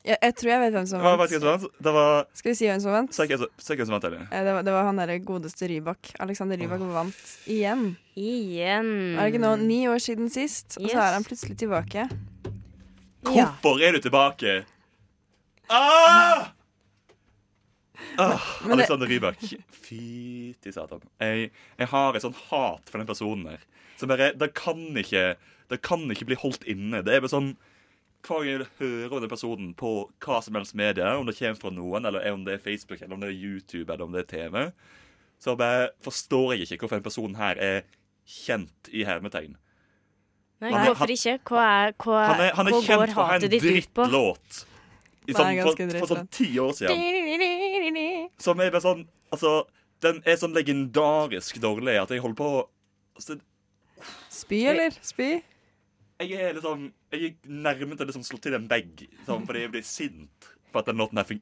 Jeg, 0.05 0.19
jeg 0.23 0.35
tror 0.37 0.51
jeg 0.51 0.61
vet 0.61 0.73
hvem 0.75 0.87
som 0.87 1.01
vant. 1.01 1.21
hvem 1.31 1.41
som 1.41 1.49
vant? 1.49 1.73
Det 1.83 1.93
var 1.93 2.27
Skal 2.35 2.51
vi 2.51 2.55
si 2.55 2.67
hvem 2.67 2.81
som 2.83 2.93
vant? 2.93 3.15
Se 3.15 3.27
hvem 3.27 3.87
som- 3.87 3.95
vant, 3.95 4.05
Ellie. 4.05 4.29
Eh, 4.31 4.45
Det 4.45 4.53
var, 4.55 4.63
det 4.63 4.73
var 4.73 4.85
han 4.85 4.97
derre 4.97 5.19
godeste 5.25 5.69
Rybak. 5.71 6.13
Alexander 6.21 6.57
Rybak 6.57 6.81
vant 6.81 7.39
igjen. 7.47 7.97
Igjen. 8.17 9.17
Er 9.19 9.25
det 9.31 9.35
ikke 9.35 9.41
nå 9.47 9.57
ni 9.61 9.87
år 9.87 9.99
siden 9.99 10.29
sist? 10.31 10.77
Og 10.79 10.91
så 10.91 10.99
er 10.99 11.13
han 11.15 11.25
plutselig 11.25 11.57
tilbake. 11.57 12.09
Hvorfor 13.23 13.81
er 13.83 13.97
du 13.97 14.01
tilbake? 14.05 14.65
Ah! 15.71 16.51
Ah, 18.19 18.41
Alexander 18.71 19.09
Rybak. 19.09 19.41
Fy 19.73 20.53
til 20.63 20.73
satan. 20.73 21.03
Jeg, 21.21 21.51
jeg 21.79 21.89
har 21.91 22.17
et 22.17 22.25
sånn 22.25 22.37
hat 22.49 22.89
for 22.91 23.01
den 23.01 23.09
personen 23.09 23.47
der. 23.49 23.65
Som 23.97 24.13
bare, 24.13 24.33
det 24.37 24.51
kan 24.57 24.81
ikke 25.01 25.37
Det 25.71 25.81
kan 25.83 26.05
ikke 26.13 26.29
bli 26.29 26.37
holdt 26.39 26.65
inne. 26.69 27.01
Det 27.03 27.15
er 27.17 27.25
bare 27.25 27.33
sånn 27.33 27.55
Hver 28.27 28.43
gang 28.45 28.51
jeg 28.51 28.69
hører 28.81 29.17
om 29.17 29.25
den 29.25 29.33
personen 29.33 29.73
på 29.79 29.91
hva 30.25 30.39
som 30.43 30.57
helst 30.59 30.77
medie, 30.79 31.07
om 31.17 31.27
det 31.29 31.37
kommer 31.39 31.61
fra 31.61 31.71
noen, 31.75 32.07
eller 32.09 32.25
om 32.33 32.45
det 32.47 32.57
er 32.57 32.63
Facebook, 32.65 33.01
eller 33.03 33.15
om 33.15 33.23
det 33.23 33.29
er 33.31 33.39
YouTube, 33.39 33.87
eller 33.93 34.05
om 34.05 34.15
det 34.17 34.25
er 34.25 34.31
TV, 34.33 34.57
så 35.39 35.55
bare 35.59 35.93
forstår 36.03 36.57
jeg 36.57 36.67
ikke 36.67 36.81
hvorfor 36.85 36.99
den 36.99 37.07
personen 37.07 37.37
her 37.39 37.61
er 37.63 37.85
kjent 38.27 38.91
i 38.91 39.05
hermetegn. 39.07 39.55
Nei, 40.61 40.71
Han 40.73 40.81
er- 40.81 40.87
hvorfor 40.89 41.11
ikke? 41.13 41.39
Hva, 41.45 41.65
er, 41.87 41.93
hva, 42.01 42.21
Han 42.31 42.41
er, 42.41 42.53
han 42.57 42.67
er 42.67 42.73
hva 42.73 42.81
kjent 42.81 43.01
går 43.03 43.13
for 43.13 43.21
å 43.21 43.27
ha 43.27 43.35
en 43.35 43.41
hatet 43.43 43.51
ditt 43.51 43.63
ut 43.67 43.95
på? 43.95 44.07
drittlåt. 44.07 44.65
I 45.27 45.33
sånn, 45.35 45.59
for, 45.67 45.99
for 45.99 46.07
sånn 46.15 46.29
ti 46.31 46.47
år 46.63 46.73
siden. 46.79 48.31
Som 48.39 48.61
er 48.63 48.71
bare 48.71 48.85
sånn 48.85 49.07
Altså, 49.35 49.65
den 50.01 50.21
er 50.25 50.37
sånn 50.39 50.55
legendarisk 50.55 51.59
dårlig 51.61 51.97
at 52.01 52.13
jeg 52.15 52.23
holder 52.23 52.39
på 52.39 52.51
altså, 53.19 53.41
Spy, 54.31 54.61
eller? 54.71 54.95
Spy? 55.03 55.43
Jeg 56.23 56.33
er 56.41 56.55
liksom 56.55 56.93
Jeg 57.13 57.25
er 57.25 57.35
nærmere 57.51 57.97
til 57.99 58.07
å 58.07 58.09
liksom 58.13 58.25
slå 58.25 58.39
til 58.41 58.55
en 58.55 58.69
vegg 58.71 59.03
sånn, 59.27 59.45
fordi 59.49 59.65
jeg 59.67 59.73
blir 59.75 59.83
sint 59.85 60.49
for 60.71 60.81
at 60.81 60.87
den 60.87 60.97
låten 61.01 61.19
her 61.19 61.41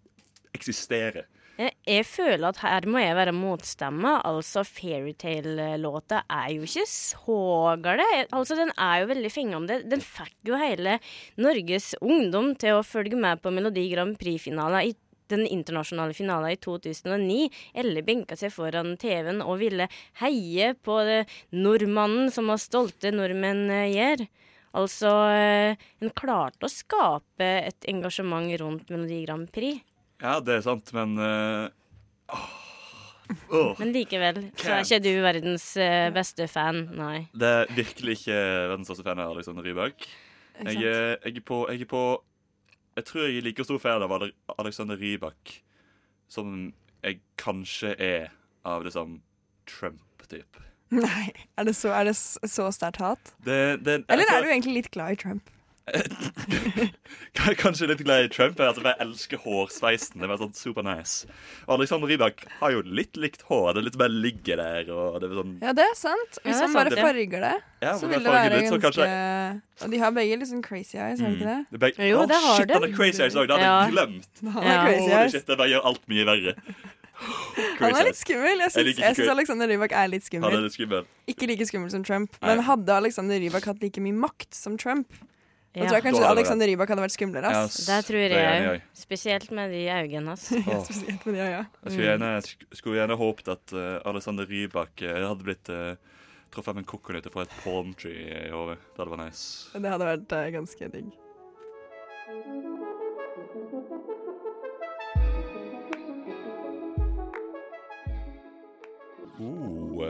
eksisterer. 0.55 1.27
Jeg, 1.55 1.71
jeg 1.87 2.03
føler 2.09 2.49
at 2.49 2.59
her 2.65 2.87
må 2.91 2.99
jeg 2.99 3.15
være 3.15 3.35
motstemme. 3.37 4.17
Altså, 4.27 4.65
Fairytale-låta 4.67 6.25
er 6.27 6.49
jo 6.57 6.67
ikke 6.67 6.87
så 6.91 7.39
gal. 7.85 8.03
Altså, 8.25 8.57
den 8.59 8.73
er 8.75 9.03
jo 9.03 9.11
veldig 9.13 9.31
fengende. 9.31 9.79
Den 9.87 10.03
fikk 10.03 10.35
jo 10.51 10.59
hele 10.59 10.99
Norges 11.39 11.93
ungdom 12.03 12.57
til 12.59 12.81
å 12.81 12.87
følge 12.87 13.21
med 13.21 13.43
på 13.45 13.55
Melodi 13.55 13.87
Grand 13.93 14.19
Prix-finalen 14.19 14.91
i 14.91 14.97
den 15.31 15.47
internasjonale 15.47 16.17
finalen 16.19 16.57
i 16.57 16.59
2009. 16.59 17.47
Elle 17.79 18.03
benka 18.07 18.37
seg 18.39 18.53
foran 18.55 18.97
TV-en 19.01 19.39
og 19.45 19.63
ville 19.63 19.87
heie 20.25 20.75
på 20.75 20.99
det 21.07 21.23
nordmannen 21.55 22.35
som 22.35 22.51
var 22.51 22.61
stolte 22.63 23.15
nordmenn 23.15 23.69
eh, 23.71 23.95
gjør. 23.95 24.27
Altså, 24.75 25.17
eh, 25.31 25.89
en 26.03 26.15
klarte 26.19 26.67
å 26.67 26.77
skape 26.83 27.51
et 27.71 27.93
engasjement 27.95 28.51
rundt 28.59 28.91
Melodi 28.91 29.23
Grand 29.23 29.47
Prix. 29.55 29.85
Ja, 30.23 30.39
det 30.41 30.59
er 30.59 30.63
sant, 30.65 30.93
men 30.95 31.17
uh, 31.19 31.69
åh, 32.33 32.45
åh. 33.51 33.73
Men 33.81 33.91
likevel 33.95 34.39
så 34.61 34.77
er 34.77 34.85
ikke 34.85 35.01
du 35.05 35.11
verdens 35.25 35.65
eh, 35.81 36.11
beste 36.15 36.47
fan, 36.51 36.85
nei. 36.97 37.25
Det 37.35 37.51
er 37.51 37.73
virkelig 37.75 38.19
ikke 38.21 38.39
verdens 38.71 38.89
største 38.91 39.05
fan 39.07 39.21
av 39.25 39.33
Alexander 39.35 39.67
Rybak. 39.67 40.07
Jeg, 40.61 40.77
er- 40.87 41.19
jeg, 41.25 41.37
er 41.37 41.45
på, 41.45 41.65
jeg 41.73 41.83
er 41.83 41.89
på 41.91 42.03
Jeg 42.95 43.05
tror 43.09 43.25
jeg 43.27 43.41
er 43.41 43.43
like 43.49 43.65
stor 43.67 43.81
fan 43.83 44.05
av 44.07 44.13
Alexander 44.59 44.97
Rybak 45.01 45.57
som 46.31 46.73
jeg 47.05 47.19
kanskje 47.37 47.91
er 48.01 48.29
av 48.65 48.85
liksom 48.87 49.19
Trump-type. 49.69 50.63
Nei. 50.95 51.33
Er 51.59 51.67
det 51.67 51.75
så, 51.77 51.91
er 51.91 52.07
det 52.09 52.15
så 52.17 52.69
sterkt 52.73 53.01
hat? 53.03 53.35
Det, 53.45 53.59
det, 53.85 53.99
Eller 54.09 54.31
er 54.31 54.45
du 54.47 54.49
egentlig 54.53 54.77
litt 54.79 54.91
glad 54.95 55.17
i 55.17 55.19
Trump? 55.21 55.51
Kanskje 57.61 57.87
litt 57.91 58.01
glad 58.07 58.25
i 58.25 58.29
Trump. 58.33 58.61
Altså, 58.63 58.83
Jeg 58.87 58.97
elsker 59.05 59.41
hårsveisen. 59.43 60.21
Det 60.23 60.29
var 60.31 60.39
sånn 60.41 60.55
super 60.57 60.85
nice. 60.87 61.27
Og 61.67 61.75
Alexander 61.79 62.09
Rybak 62.11 62.45
har 62.61 62.73
jo 62.75 62.83
litt 62.87 63.19
likt 63.21 63.43
hår. 63.51 63.75
Det 63.77 63.85
litt 63.89 63.99
bare 64.01 64.15
ligger 64.15 64.61
der. 64.63 64.89
Og 64.95 65.19
det 65.23 65.29
er 65.31 65.37
sånn 65.41 65.53
Ja, 65.63 65.75
det 65.77 65.85
er 65.89 65.95
sant. 65.99 66.39
Hvis 66.45 66.61
han 66.63 66.71
er 66.71 66.75
man 66.75 66.91
bare 66.93 67.05
farger 67.09 67.45
det, 67.49 67.53
Ja, 67.85 67.93
så 68.01 68.09
vil 68.09 68.19
det 68.19 68.25
det 68.25 68.33
være 68.37 68.55
litt, 68.57 68.71
ganske 68.71 68.83
kanskje- 68.87 69.85
Og 69.85 69.91
de 69.91 69.99
har 70.05 70.11
begge 70.17 70.39
litt 70.41 70.49
sånn 70.49 70.63
crazy 70.65 70.97
eyes, 70.99 71.21
har 71.21 71.29
de 71.31 71.37
ikke 71.37 71.51
det? 71.53 71.67
det 71.71 71.77
er 71.77 71.85
begge- 71.87 72.09
Jo, 72.11 72.21
oh, 72.23 72.27
det 72.27 72.37
har 72.41 72.57
shit, 72.57 72.69
det. 72.69 72.75
han 72.75 72.83
har 72.89 72.97
crazy 72.97 73.23
eyes 73.23 73.35
òg. 73.35 73.47
Det 73.49 73.57
hadde 73.59 73.69
Ja. 73.69 73.85
jeg 73.85 73.93
glemt. 73.93 74.53
Han 74.55 74.63
Ja. 74.63 74.69
er 74.73 74.87
crazy 74.89 75.11
Holy 75.11 75.31
shit, 75.31 75.47
det 75.47 75.59
bare 75.59 75.69
gjør 75.69 75.85
alt 75.85 76.09
mye 76.09 76.25
verre. 76.25 76.55
Han 77.79 77.95
er 77.95 78.05
litt 78.09 78.17
skummel. 78.19 78.59
Jeg 78.59 78.71
syns, 78.75 78.97
jeg 78.99 79.15
syns 79.17 79.29
Alexander 79.31 79.69
Rybak 79.69 79.93
er 79.93 80.09
litt 80.09 80.27
Han 80.33 80.43
er 80.45 80.51
skummel. 80.51 80.63
litt 80.65 80.73
skummel. 80.75 81.05
Ikke 81.29 81.47
like 81.47 81.61
skummel 81.65 81.91
som 81.91 82.03
Trump, 82.03 82.35
Nei. 82.43 82.49
men 82.57 82.65
hadde 82.65 82.89
Alexander 82.91 83.39
Rybak 83.39 83.65
hatt 83.67 83.81
like 83.81 84.01
mye 84.03 84.13
makt 84.13 84.53
som 84.53 84.77
Trump, 84.77 85.07
da 85.83 85.89
tror 85.89 85.97
jeg 85.99 86.05
kanskje 86.07 86.27
Alexander 86.31 86.67
Rybak 86.71 86.89
hadde 86.93 87.03
vært 87.03 87.15
skumlere. 87.17 87.51
Ass. 87.51 87.79
s- 87.81 87.87
Det 87.89 87.99
tror 88.07 88.21
det 88.31 88.39
jeg 88.39 88.69
òg. 88.71 88.81
Spesielt 88.95 89.51
med 89.51 89.71
de 89.75 89.83
øynene 89.91 90.29
hans. 90.35 90.45
ja, 90.71 90.79
Spesielt 90.87 91.27
med 91.27 91.35
de 91.35 91.41
øya. 91.49 91.63
Jeg 91.83 91.93
skulle 91.97 92.09
gjerne, 92.11 92.33
skulle 92.79 92.99
gjerne 93.01 93.17
håpet 93.19 93.49
at 93.57 93.75
uh, 93.75 93.99
Alexander 94.13 94.47
Rybak 94.47 95.03
uh, 95.03 95.15
hadde 95.29 95.43
blitt 95.49 95.69
uh, 95.75 95.97
truffet 96.55 96.75
med 96.79 96.85
en 96.85 96.91
kokkonøtt 96.95 97.27
fra 97.35 97.43
et 97.49 97.57
palm 97.65 97.91
tree 97.99 98.47
i 98.47 98.51
hodet. 98.55 98.79
Det 98.95 99.03
hadde 99.03 99.17
vært 99.17 99.25
nice. 99.27 99.75
Det 99.75 99.91
hadde 99.97 100.11
vært 100.13 100.37
uh, 100.39 100.47
ganske 100.61 100.91
digg. 100.95 101.13
Oh, 109.41 110.05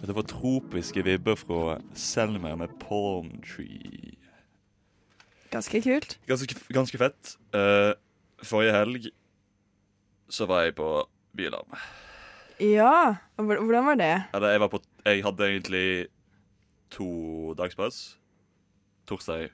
dette 0.00 0.14
var 0.16 0.26
tropiske 0.26 1.02
vibber 1.06 1.36
fra 1.38 1.76
Selmer 1.94 2.56
med 2.58 2.72
palm 2.82 3.30
tree. 3.46 4.03
Ganske 5.54 5.80
kult. 5.84 6.16
Ganske, 6.26 6.56
ganske 6.74 6.98
fett. 6.98 7.36
Uh, 7.54 7.94
forrige 8.42 8.74
helg 8.74 9.06
så 10.32 10.48
var 10.50 10.64
jeg 10.66 10.74
på 10.74 10.88
Bylarm. 11.36 11.76
Ja. 12.62 13.14
Hvordan 13.38 13.86
var 13.86 13.98
det? 14.00 14.14
Eller 14.34 14.54
jeg 14.54 14.62
var 14.64 14.72
på 14.72 14.82
Jeg 15.04 15.22
hadde 15.22 15.48
egentlig 15.50 15.86
to 16.90 17.54
dagspass. 17.58 18.18
Torsdag 19.06 19.50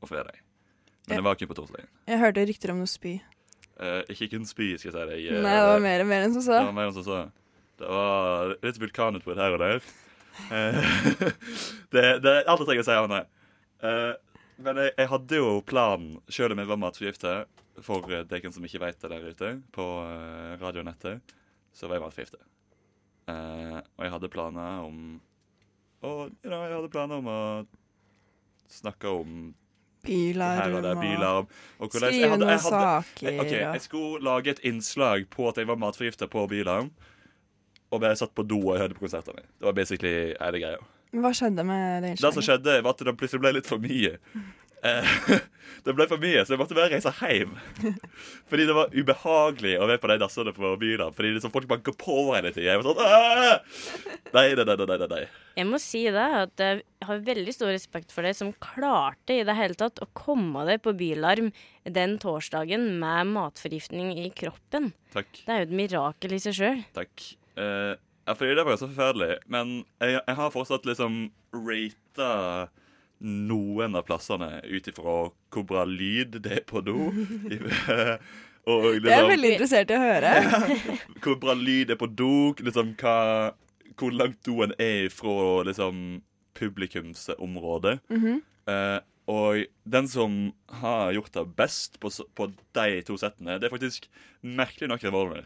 og 0.00 0.08
fredag. 0.08 0.36
Men 1.06 1.14
jeg, 1.14 1.16
jeg 1.16 1.24
var 1.24 1.36
ikke 1.38 1.50
på 1.54 1.58
torsdag. 1.60 1.88
Jeg 2.08 2.20
hørte 2.20 2.46
rykter 2.48 2.72
om 2.74 2.82
noe 2.82 2.90
spy. 2.90 3.16
Uh, 3.80 4.02
ikke 4.12 4.34
kun 4.34 4.44
spy, 4.44 4.74
skal 4.76 4.90
jeg 4.90 4.96
si 4.96 5.08
deg. 5.08 5.26
Eh, 5.32 5.40
Nei, 5.40 5.56
det 5.56 5.68
var 5.70 5.84
mer, 5.84 6.04
mer 6.04 6.26
enn 6.26 6.34
som 6.36 6.44
Det 6.44 6.64
var 6.68 6.74
mer 6.76 6.90
enn 6.90 6.96
som 6.98 7.06
så. 7.06 7.20
Det 7.80 7.88
var 7.88 8.56
litt 8.60 8.80
vulkanutbrudd 8.82 9.40
her 9.40 9.56
og 9.56 9.62
der. 9.62 9.84
Uh, 10.50 11.30
det, 11.94 12.02
det 12.24 12.34
er 12.34 12.44
alt 12.44 12.60
jeg 12.60 12.68
trenger 12.68 12.84
å 12.84 12.88
si 12.90 12.98
om 13.06 13.14
det. 13.14 13.22
Eh, 13.88 14.10
men 14.64 14.80
jeg, 14.84 14.92
jeg 14.98 15.08
hadde 15.10 15.40
jo 15.40 15.50
planen, 15.66 16.18
sjøl 16.32 16.54
om 16.54 16.62
jeg 16.62 16.70
var 16.70 16.80
matforgifta, 16.80 17.34
for 17.84 18.06
eh, 18.12 18.24
dere 18.28 18.52
som 18.52 18.64
ikke 18.66 18.82
vet 18.82 19.00
det 19.02 19.10
der 19.12 19.26
ute, 19.30 19.50
på 19.74 19.86
eh, 20.04 20.54
radionettet, 20.60 21.34
så 21.72 21.88
var 21.88 21.98
jeg 21.98 22.04
matforgifta. 22.06 22.40
Eh, 23.30 23.78
og 23.80 24.04
jeg 24.06 24.14
hadde 24.16 24.32
planer 24.32 24.84
om 24.86 25.20
Og 26.02 26.30
you 26.40 26.48
know, 26.48 26.62
jeg 26.64 26.72
hadde 26.78 26.88
planer 26.92 27.20
om 27.20 27.26
å 27.28 27.40
snakke 28.72 29.10
om 29.12 29.50
Bilarm 31.02 31.44
og. 31.82 31.90
Hvordan- 31.90 32.14
skrive 32.14 32.38
noen 32.40 32.58
saker. 32.58 33.26
jeg, 33.28 33.40
ok, 33.40 33.52
jeg 33.52 33.80
skulle 33.84 34.24
lage 34.24 34.48
et 34.54 34.62
innslag 34.64 35.26
på 35.28 35.48
at 35.50 35.60
jeg 35.60 35.68
var 35.68 35.76
matforgifta 35.76 36.26
på 36.26 36.46
Bylarm. 36.48 36.90
Og 37.90 38.00
bare 38.00 38.16
satt 38.16 38.32
på 38.34 38.46
do 38.46 38.56
og 38.70 38.78
hørte 38.78 38.94
på 38.94 39.04
konsertene. 39.04 39.42
Det 39.58 39.66
var 39.66 39.72
basically 39.76 40.32
hele 40.40 40.60
greia. 40.62 40.78
Hva 41.10 41.32
skjedde 41.34 41.66
med 41.66 42.04
det 42.04 42.16
Det 42.20 42.32
som 42.36 42.44
skjedde, 42.44 42.80
var 42.84 42.94
at 42.94 43.06
det 43.06 43.16
plutselig 43.18 43.42
ble 43.42 43.56
litt 43.58 43.70
for 43.70 43.82
mye. 43.82 44.16
Eh, 44.80 45.16
det 45.84 45.94
ble 45.96 46.06
for 46.08 46.20
mye, 46.22 46.42
så 46.44 46.54
jeg 46.54 46.60
måtte 46.60 46.76
bare 46.76 46.90
reise 46.92 47.12
hjem. 47.18 47.52
Fordi 48.50 48.66
det 48.68 48.76
var 48.76 48.94
ubehagelig 48.94 49.74
å 49.80 49.88
være 49.90 50.00
på 50.02 50.10
de 50.12 50.18
dassene 50.22 50.54
på 50.56 50.72
Bylarm. 50.80 51.14
Fordi 51.16 51.32
liksom 51.34 51.52
folk 51.54 51.68
går 51.70 51.96
på 52.00 52.16
hele 52.30 52.52
tida. 52.54 52.72
Jeg 52.72 52.80
var 52.80 52.88
sånn! 52.88 53.02
Nei, 54.36 54.46
nei, 54.54 54.64
nei, 54.64 54.76
nei, 54.78 54.86
nei, 54.94 55.08
nei. 55.10 55.22
Jeg 55.58 55.68
må 55.68 55.80
si 55.82 56.04
det, 56.08 56.26
at 56.44 56.62
jeg 56.64 56.82
har 57.08 57.24
veldig 57.26 57.54
stor 57.56 57.72
respekt 57.74 58.14
for 58.14 58.26
deg 58.26 58.36
som 58.38 58.52
klarte 58.62 59.40
i 59.40 59.46
det 59.46 59.56
hele 59.58 59.76
tatt 59.78 60.00
å 60.04 60.08
komme 60.16 60.64
deg 60.68 60.82
på 60.84 60.94
Bylarm 60.96 61.50
den 61.90 62.16
torsdagen 62.22 62.86
med 63.02 63.34
matforgiftning 63.34 64.14
i 64.22 64.30
kroppen. 64.36 64.92
Takk. 65.16 65.42
Det 65.42 65.50
er 65.52 65.64
jo 65.64 65.68
et 65.68 65.76
mirakel 65.82 66.36
i 66.36 66.40
seg 66.42 66.56
sjøl. 66.56 66.84
Takk. 66.96 67.26
Eh, 67.60 67.98
ja, 68.26 68.34
fordi 68.34 68.54
det 68.54 68.64
var 68.66 68.76
jo 68.76 68.82
så 68.82 68.90
forferdelig. 68.90 69.38
Men 69.50 69.72
jeg, 70.00 70.20
jeg 70.20 70.36
har 70.38 70.52
fortsatt 70.54 70.86
liksom 70.88 71.18
rata 71.54 72.68
noen 73.20 73.96
av 73.98 74.06
plassene 74.08 74.62
ut 74.64 74.86
ifra 74.88 75.16
hvor 75.52 75.66
bra 75.68 75.84
lyd 75.88 76.38
det 76.44 76.60
er 76.60 76.64
på 76.68 76.82
do. 76.84 77.10
og 78.70 78.86
Det 78.86 79.10
er 79.10 79.10
jeg 79.10 79.26
liksom 79.26 79.34
veldig 79.34 79.52
interessert 79.56 79.92
i 79.92 79.98
å 79.98 80.04
høre. 80.04 80.32
hvor 81.24 81.40
bra 81.42 81.56
lyd 81.58 81.90
det 81.90 81.96
er 81.96 82.00
på 82.00 82.10
do. 82.12 82.32
Liksom 82.60 82.94
hva, 83.00 83.18
hvor 84.00 84.16
langt 84.16 84.40
doen 84.46 84.74
er 84.78 85.08
fra 85.12 85.62
liksom 85.68 86.20
publikumsområdet. 86.56 88.00
Mm 88.10 88.20
-hmm. 88.24 88.40
uh, 88.68 89.00
og 89.30 89.64
den 89.84 90.08
som 90.08 90.52
har 90.66 91.12
gjort 91.12 91.32
det 91.32 91.46
best 91.56 92.00
på, 92.00 92.10
på 92.34 92.52
de 92.74 93.02
to 93.06 93.16
settene, 93.16 93.58
det 93.58 93.68
er 93.68 93.74
faktisk 93.76 94.08
merkelig 94.42 94.88
nok 94.88 95.04
Revolver. 95.04 95.44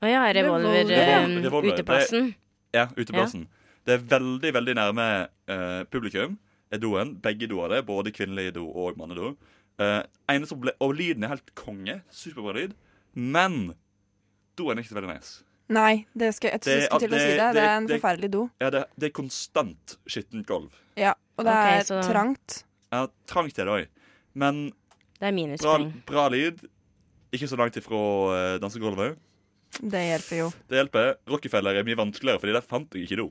Å 0.00 0.08
ja, 0.08 0.22
revolver, 0.32 0.84
Revolver. 0.88 2.12
eh. 2.14 2.32
Ja, 2.72 2.86
uteplassen. 2.96 3.46
Det 3.84 3.96
er 3.96 4.04
veldig, 4.18 4.52
veldig 4.54 4.74
nærme 4.78 5.06
uh, 5.50 5.82
publikum. 5.92 6.38
Er 6.72 6.78
doen. 6.78 7.16
Begge 7.20 7.48
doene, 7.50 7.82
både 7.84 8.12
kvinnelig 8.14 8.54
do 8.54 8.64
og 8.70 8.96
mannedo. 8.96 9.34
Uh, 9.80 10.02
ble, 10.60 10.72
og 10.80 10.94
lyden 10.94 11.24
er 11.24 11.34
helt 11.34 11.54
konge. 11.58 12.00
Superbra 12.14 12.54
lyd. 12.56 12.74
Men 13.14 13.74
doen 14.56 14.72
er 14.76 14.82
ikke 14.84 14.92
så 14.94 15.00
veldig 15.00 15.14
nice. 15.14 15.42
Nei, 15.70 16.04
det 16.18 16.32
skal, 16.34 16.50
jeg 16.50 16.60
Det- 16.64 16.82
skulle 16.88 17.00
til 17.00 17.10
å 17.10 17.18
si 17.18 17.26
det- 17.26 17.36
det. 17.36 17.36
Det 17.36 17.54
det- 17.54 17.62
er 17.68 17.76
en 17.76 17.86
det- 17.86 18.00
forferdelig 18.00 18.30
do. 18.30 18.50
Ja, 18.60 18.70
det, 18.70 18.84
det 18.98 19.06
er 19.10 19.12
konstant 19.12 19.96
skittent 20.08 20.46
gulv. 20.46 20.70
Ja, 20.96 21.12
og 21.38 21.44
det 21.44 21.52
okay, 21.52 21.78
er 21.78 21.82
så- 21.84 22.02
trangt. 22.10 22.64
Ja, 22.92 23.06
trangt 23.26 23.58
er 23.58 23.64
det 23.64 23.72
òg. 23.72 23.86
Men 24.34 24.72
Det 25.20 25.28
er 25.28 25.56
bra, 25.58 25.92
bra 26.06 26.28
lyd. 26.28 26.58
Ikke 27.32 27.46
så 27.46 27.56
langt 27.56 27.76
ifra 27.76 27.94
uh, 28.54 28.58
dansegulvet. 28.58 29.16
Det 29.78 30.00
hjelper 30.02 30.36
jo. 30.40 30.48
Det 30.68 30.76
hjelper. 30.80 31.14
Rockefeller 31.30 31.78
er 31.78 31.84
mye 31.86 31.96
vanskeligere, 32.00 32.40
Fordi 32.42 32.52
der 32.56 32.66
fant 32.66 32.94
jeg 32.94 33.06
ikke 33.06 33.20
do. 33.22 33.28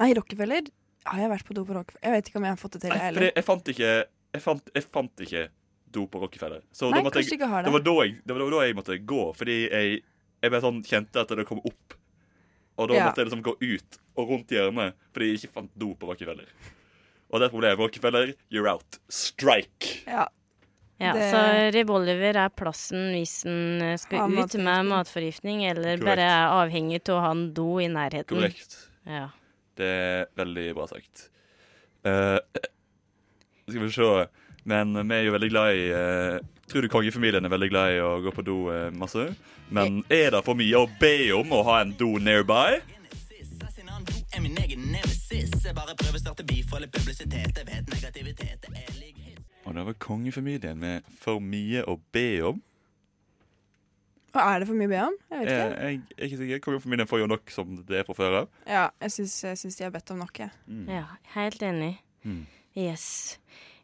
Nei, 0.00 0.12
Rockefeller 0.14 0.68
har 1.04 1.20
jeg 1.20 1.30
vært 1.30 1.44
på 1.48 1.54
do 1.54 1.64
på 1.64 1.74
Rockefeller. 1.76 2.04
Jeg 2.06 2.12
vet 2.14 2.28
ikke 2.30 2.36
om 2.40 2.44
jeg 2.46 2.54
har 2.54 2.60
fått 2.62 2.72
det 2.78 2.80
til, 2.84 2.90
Nei, 2.94 3.10
fordi 3.12 3.30
jeg 3.34 3.44
fant 3.44 3.68
ikke 3.74 3.90
Jeg 4.34 4.42
fant, 4.42 4.70
jeg 4.74 4.84
fant 4.90 5.20
ikke 5.26 5.42
do 5.94 6.06
på 6.10 6.20
Rockefeller. 6.22 6.62
Så 6.74 6.88
Nei, 6.90 6.98
da 6.98 7.04
måtte 7.06 7.20
jeg 7.22 7.32
ikke 7.38 7.46
har 7.50 7.62
Det 7.62 7.70
det. 7.70 7.72
var 7.76 7.84
da 7.86 7.94
jeg, 8.04 8.14
det 8.26 8.34
var 8.34 8.50
da 8.50 8.62
jeg 8.66 8.74
måtte 8.74 8.96
gå, 9.06 9.20
fordi 9.38 9.58
jeg, 9.70 10.00
jeg 10.42 10.62
sånn 10.64 10.80
kjente 10.82 11.20
at 11.22 11.28
det 11.38 11.46
kom 11.46 11.60
opp. 11.64 11.94
Og 12.78 12.88
da 12.88 12.94
Ja. 12.94 13.04
måtte 13.06 13.22
jeg 13.22 13.28
liksom 13.30 13.42
gå 13.46 13.54
ut 13.60 13.98
og 14.16 14.28
rundt 14.30 14.48
hjørnet 14.50 14.94
fordi 15.12 15.28
jeg 15.30 15.38
ikke 15.44 15.52
fant 15.54 15.70
do 15.78 15.94
på 15.94 16.08
Rockefeller. 16.10 16.48
Og 17.30 17.40
det 17.40 17.46
er 17.46 17.50
problemet. 17.54 17.78
Rockefeller, 17.78 18.34
you're 18.50 18.66
out. 18.70 18.98
Strike! 19.08 20.02
Ja. 20.06 20.26
Ja, 21.00 21.12
Det- 21.12 21.30
Så 21.30 21.72
revolver 21.74 22.36
er 22.36 22.48
plassen 22.50 23.10
hvis 23.12 23.44
en 23.46 23.82
eh, 23.82 23.96
skal 23.96 24.18
Har 24.18 24.28
ut 24.28 24.54
med 24.54 24.86
matforgiftning, 24.86 25.64
eller 25.66 25.98
Korrekt. 25.98 26.04
bare 26.04 26.22
er 26.22 26.48
avhengig 26.62 27.08
av 27.08 27.16
å 27.16 27.20
ha 27.20 27.30
en 27.32 27.52
do 27.52 27.78
i 27.78 27.88
nærheten. 27.88 28.26
Korrekt. 28.26 28.88
Ja. 29.06 29.28
Det 29.76 29.84
er 29.84 30.26
veldig 30.36 30.74
bra 30.74 30.86
sagt. 30.86 31.30
Uh, 32.06 32.38
skal 33.66 33.80
vi 33.80 33.90
se 33.90 34.28
Men 34.64 34.92
vi 35.08 35.14
er 35.14 35.24
jo 35.24 35.32
veldig 35.32 35.50
glad 35.50 35.74
i 35.74 35.86
uh, 35.90 36.38
Tror 36.68 36.82
du 36.82 36.88
kongefamilien 36.88 37.44
er 37.44 37.48
veldig 37.48 37.70
glad 37.70 37.92
i 37.92 37.98
å 38.00 38.20
gå 38.22 38.30
på 38.32 38.44
do 38.44 38.70
uh, 38.70 38.90
masse? 38.92 39.34
Men 39.70 40.04
er 40.10 40.30
det 40.30 40.44
for 40.44 40.54
mye 40.54 40.76
å 40.76 40.88
be 41.00 41.32
om 41.32 41.50
å 41.52 41.62
ha 41.64 41.80
en 41.80 41.92
do 41.92 42.18
nearby? 42.18 42.80
Jeg 45.64 45.74
bare 45.74 45.94
prøver 45.96 46.18
å 46.18 46.20
starte 46.20 46.44
beef 46.46 46.72
og 46.72 46.82
litt 46.84 46.92
publisitet. 46.92 47.56
Jeg 47.56 47.66
vet 47.66 47.88
negativitet 47.90 48.66
er 48.68 48.92
lik 49.00 49.00
hit. 49.00 49.03
Og 49.64 49.74
det 49.76 49.84
var 49.86 49.96
kongefamilien 50.02 50.78
med 50.80 51.06
for 51.20 51.40
mye 51.40 51.84
å 51.88 51.96
be 52.12 52.26
om. 52.44 52.58
Og 54.34 54.40
er 54.42 54.58
det 54.60 54.66
for 54.68 54.74
mye 54.78 54.88
å 54.88 54.92
be 54.92 55.02
om? 55.04 55.16
Jeg 55.30 55.38
vet 55.40 55.50
Jeg, 55.50 55.60
ikke. 55.60 55.84
jeg 55.84 56.00
er 56.18 56.26
ikke 56.26 56.38
sikker. 56.40 56.62
Kongefamilien 56.66 57.08
får 57.10 57.20
jo 57.22 57.28
nok 57.30 57.52
som 57.54 57.76
det 57.86 58.00
er 58.00 58.06
fra 58.08 58.16
før 58.18 58.36
av. 58.42 58.48
Ja, 58.66 58.88
jeg 59.04 59.14
syns, 59.14 59.36
jeg 59.46 59.60
syns 59.60 59.78
de 59.78 59.86
har 59.86 59.92
bedt 59.94 60.10
om 60.10 60.18
nok, 60.24 60.40
jeg. 60.42 60.50
ja, 60.90 61.04
helt 61.36 61.62
enig. 61.62 61.92
Mm. 62.26 62.42
Yes. 62.74 63.06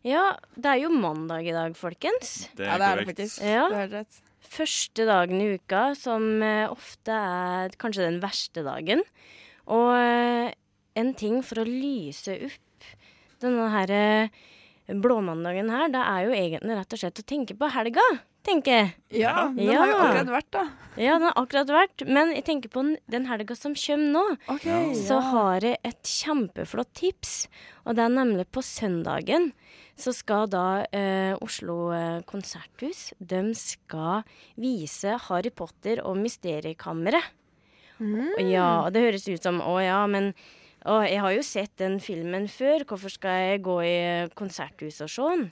Ja, 0.03 0.25
det 0.57 0.67
er 0.73 0.81
jo 0.83 0.91
mandag 0.97 1.47
i 1.47 1.55
dag, 1.55 1.77
folkens. 1.79 2.49
Det 2.59 2.67
Ja, 2.67 2.75
er 2.75 2.79
det 2.83 2.89
er 2.91 2.97
det 3.03 3.07
faktisk. 3.13 3.43
Ja. 3.47 3.65
Du 3.71 3.77
har 3.79 3.93
rett. 3.95 4.21
Første 4.51 5.05
dagen 5.07 5.39
i 5.45 5.51
uka, 5.55 5.83
som 5.95 6.25
eh, 6.43 6.65
ofte 6.73 7.15
er 7.15 7.77
kanskje 7.79 8.09
den 8.09 8.19
verste 8.25 8.65
dagen. 8.67 9.05
Og 9.71 9.93
eh, 9.95 10.51
en 10.99 11.13
ting 11.15 11.39
for 11.47 11.63
å 11.63 11.69
lyse 11.69 12.35
opp 12.49 12.89
denne 13.45 13.69
her 13.71 13.93
eh, 13.95 14.41
blåmandagen 14.99 15.71
her, 15.71 15.89
det 15.93 16.01
er 16.03 16.25
jo 16.27 16.35
egentlig 16.35 16.77
rett 16.81 16.93
og 16.97 16.99
slett 16.99 17.23
å 17.23 17.27
tenke 17.27 17.57
på 17.59 17.71
helga. 17.71 18.01
tenker 18.43 18.73
jeg. 18.73 18.93
Ja, 19.21 19.49
den 19.53 19.69
har 19.77 19.87
jo 19.87 19.97
akkurat 20.01 20.31
vært, 20.33 20.47
da. 20.51 20.63
Ja, 20.97 21.19
den 21.19 21.27
har 21.29 21.35
akkurat 21.37 21.69
vært. 21.69 22.07
Men 22.09 22.31
jeg 22.35 22.45
tenker 22.47 22.71
på 22.73 22.81
den- 22.83 22.97
den 23.09 23.27
helga 23.27 23.55
som 23.55 23.75
kommer 23.75 24.11
nå. 24.15 24.39
Ok, 24.49 24.65
så 24.97 25.21
har 25.21 25.61
jeg 25.61 25.77
et 25.85 26.03
kjempeflott 26.03 26.89
tips. 26.95 27.49
Og 27.85 27.97
det 27.97 28.05
er 28.07 28.09
nemlig 28.09 28.47
på 28.51 28.63
søndagen 28.65 29.53
så 29.95 30.15
skal 30.15 30.47
da 30.49 30.87
eh, 30.91 31.37
Oslo 31.43 31.93
eh, 31.93 32.23
konserthus 32.23 33.13
De 33.21 33.53
skal 33.55 34.25
vise 34.57 35.19
Harry 35.29 35.51
Potter 35.51 36.01
og 36.03 36.17
Mysteriekammeret. 36.17 37.23
Og 38.01 38.41
Ja, 38.51 38.87
og 38.87 38.93
det 38.95 39.03
høres 39.03 39.29
ut 39.29 39.43
som 39.43 39.61
å 39.61 39.77
ja, 39.85 40.07
men 40.07 40.33
å, 40.89 41.01
jeg 41.05 41.21
har 41.21 41.35
jo 41.37 41.45
sett 41.45 41.73
den 41.81 41.99
filmen 42.01 42.47
før. 42.49 42.87
Hvorfor 42.89 43.13
skal 43.13 43.41
jeg 43.45 43.65
gå 43.67 43.79
i 43.85 43.97
konserthus 44.39 45.03
og 45.05 45.11
sånn? 45.13 45.49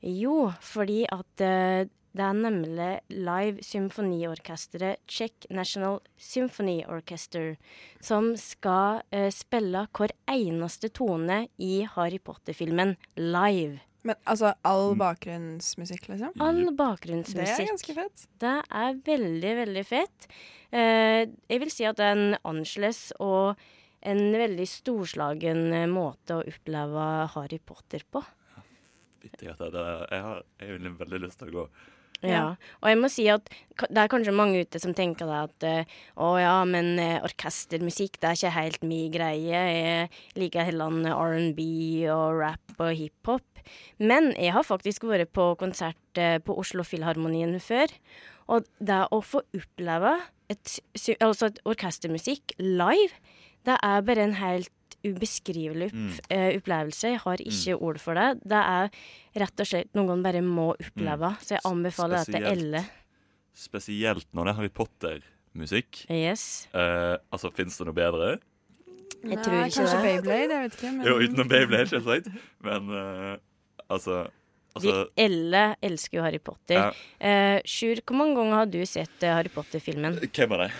Jo, 0.00 0.52
fordi 0.64 1.02
at 1.12 1.44
uh, 1.44 1.84
det 2.16 2.24
er 2.24 2.38
nemlig 2.38 2.88
live 3.12 3.62
symfoniorkesteret 3.62 5.02
Czech 5.06 5.46
National 5.52 6.00
Symphony 6.16 6.80
Orchestra 6.88 7.52
som 8.02 8.32
skal 8.40 9.04
uh, 9.14 9.28
spille 9.34 9.84
hver 9.92 10.14
eneste 10.32 10.90
tone 10.96 11.44
i 11.60 11.84
Harry 11.94 12.18
Potter-filmen 12.18 12.96
live. 13.20 13.82
Men 14.02 14.16
altså 14.24 14.54
all 14.64 14.94
bakgrunnsmusikk, 14.96 16.08
liksom? 16.08 16.32
All 16.40 16.70
bakgrunnsmusikk. 16.72 17.52
Det 17.52 17.66
er 17.66 17.68
ganske 17.68 17.96
fett. 17.98 18.24
Det 18.40 18.54
er 18.80 19.02
veldig, 19.04 19.52
veldig 19.60 19.84
fett. 19.84 20.30
Uh, 20.72 21.28
jeg 21.28 21.60
vil 21.60 21.74
si 21.74 21.84
at 21.84 22.00
det 22.00 22.08
er 22.08 22.16
en 22.16 22.40
annerledes 22.40 23.10
og 23.20 23.60
en 24.00 24.20
veldig 24.32 24.66
storslagen 24.68 25.70
eh, 25.76 25.88
måte 25.90 26.38
å 26.38 26.44
oppleve 26.48 27.06
Harry 27.34 27.60
Potter 27.62 28.04
på. 28.08 28.22
Jeg 29.20 29.56
har 29.60 30.44
egentlig 30.62 30.94
veldig 31.00 31.24
lyst 31.26 31.42
til 31.42 31.50
å 31.50 31.56
gå. 31.58 31.64
Ja. 32.20 32.40
Og 32.82 32.90
jeg 32.90 32.98
må 33.00 33.08
si 33.08 33.24
at 33.32 33.46
det 33.80 33.96
er 33.96 34.10
kanskje 34.12 34.34
mange 34.36 34.60
ute 34.60 34.80
som 34.80 34.92
tenker 34.96 35.28
det 35.28 35.38
at 35.38 35.66
eh, 35.68 35.92
å 36.20 36.34
ja, 36.40 36.56
men 36.68 36.92
eh, 37.00 37.20
orkestermusikk 37.24 38.18
det 38.20 38.28
er 38.28 38.38
ikke 38.38 38.56
helt 38.56 38.82
min 38.84 39.12
greie. 39.12 39.62
Jeg 39.76 40.40
liker 40.40 40.68
heller 40.68 41.00
R&B 41.14 41.62
og 42.12 42.40
rap 42.42 42.76
og 42.76 42.92
hiphop. 42.96 43.64
Men 44.00 44.32
jeg 44.36 44.52
har 44.56 44.64
faktisk 44.64 45.04
vært 45.08 45.32
på 45.36 45.52
konsert 45.60 46.20
på 46.44 46.56
Oslo 46.58 46.84
Filharmonien 46.84 47.58
før. 47.62 47.92
Og 48.50 48.68
det 48.82 49.02
å 49.12 49.20
få 49.22 49.44
oppleve 49.56 50.16
et, 50.50 50.78
altså 51.20 51.50
et 51.50 51.60
orkestermusikk 51.68 52.56
live, 52.58 53.14
det 53.68 53.76
er 53.84 54.04
bare 54.06 54.26
en 54.28 54.36
helt 54.40 54.70
ubeskrivelig 55.06 55.88
opp, 55.90 56.20
eh, 56.32 56.56
opplevelse. 56.58 57.14
Jeg 57.14 57.20
har 57.22 57.42
ikke 57.44 57.76
ord 57.80 58.00
for 58.02 58.18
det. 58.18 58.28
Det 58.44 58.60
er 58.60 58.90
rett 59.42 59.62
og 59.62 59.68
slett 59.68 59.94
noe 59.96 60.10
man 60.10 60.24
bare 60.24 60.42
må 60.44 60.70
oppleve. 60.74 61.32
Så 61.40 61.56
jeg 61.56 61.64
anbefaler 61.68 62.24
det 62.24 62.34
til 62.36 62.48
alle. 62.50 62.84
Spesielt 63.56 64.28
når 64.36 64.44
det 64.44 64.52
er 64.52 64.58
Harry 64.60 64.72
Potter-musikk. 64.76 66.04
Yes. 66.12 66.68
Eh, 66.74 67.16
altså, 67.32 67.52
fins 67.56 67.78
det 67.80 67.88
noe 67.88 67.96
bedre? 67.96 68.38
Jeg 69.20 69.36
Nei, 69.36 69.42
tror 69.44 69.56
ikke 69.58 69.76
kanskje 69.76 69.96
det. 69.96 70.04
Beyblade, 70.04 70.52
jeg 70.52 70.66
vet 70.66 70.76
ikke. 70.78 70.92
Men... 70.96 71.06
Jo, 71.08 71.16
utenom 71.20 71.48
Beyblade, 71.50 71.88
selvsagt. 71.90 72.30
Men 72.64 72.94
eh, 73.00 73.34
altså, 73.88 74.22
Vi 74.30 74.88
altså 74.88 74.94
alle 75.26 75.64
elsker 75.84 76.20
jo 76.20 76.24
Harry 76.24 76.40
Potter. 76.44 76.78
Ja. 76.78 76.92
Eh, 77.20 77.58
Sjur, 77.68 78.00
hvor 78.04 78.20
mange 78.20 78.38
ganger 78.38 78.62
har 78.62 78.70
du 78.72 78.80
sett 78.88 79.26
eh, 79.26 79.34
Harry 79.34 79.52
Potter-filmen? 79.52 80.20
Hvem 80.28 80.56
av 80.56 80.66
det? 80.66 80.72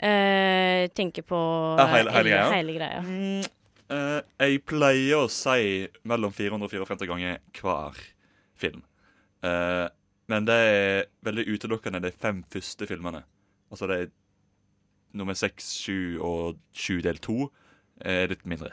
Eh, 0.00 0.88
tenker 0.96 1.22
på 1.28 1.36
Ja, 1.78 1.86
hele- 1.92 2.10
eh, 2.10 2.14
hele 2.16 2.30
greia? 2.30 2.50
hele 2.54 2.72
greia. 2.72 3.00
Mm, 3.04 3.44
uh, 3.90 4.20
jeg 4.40 4.62
pleier 4.64 5.16
å 5.20 5.28
si 5.30 5.88
mellom 6.08 6.32
400 6.32 6.64
og 6.64 6.70
450 6.70 7.06
ganger 7.10 7.38
hver 7.60 7.98
film. 8.56 8.82
Uh, 9.44 9.88
men 10.28 10.44
det 10.46 10.54
er 10.54 11.04
veldig 11.26 11.44
utelukkende 11.52 12.00
de 12.00 12.10
fem 12.12 12.42
første 12.50 12.86
filmene. 12.88 13.24
Altså 13.70 13.86
det 13.88 13.98
er 14.00 14.10
nummer 15.12 15.34
seks, 15.34 15.72
sju 15.84 16.18
og 16.22 16.56
sju 16.72 17.00
del 17.02 17.18
to 17.18 17.50
er 18.00 18.28
litt 18.28 18.44
mindre. 18.46 18.72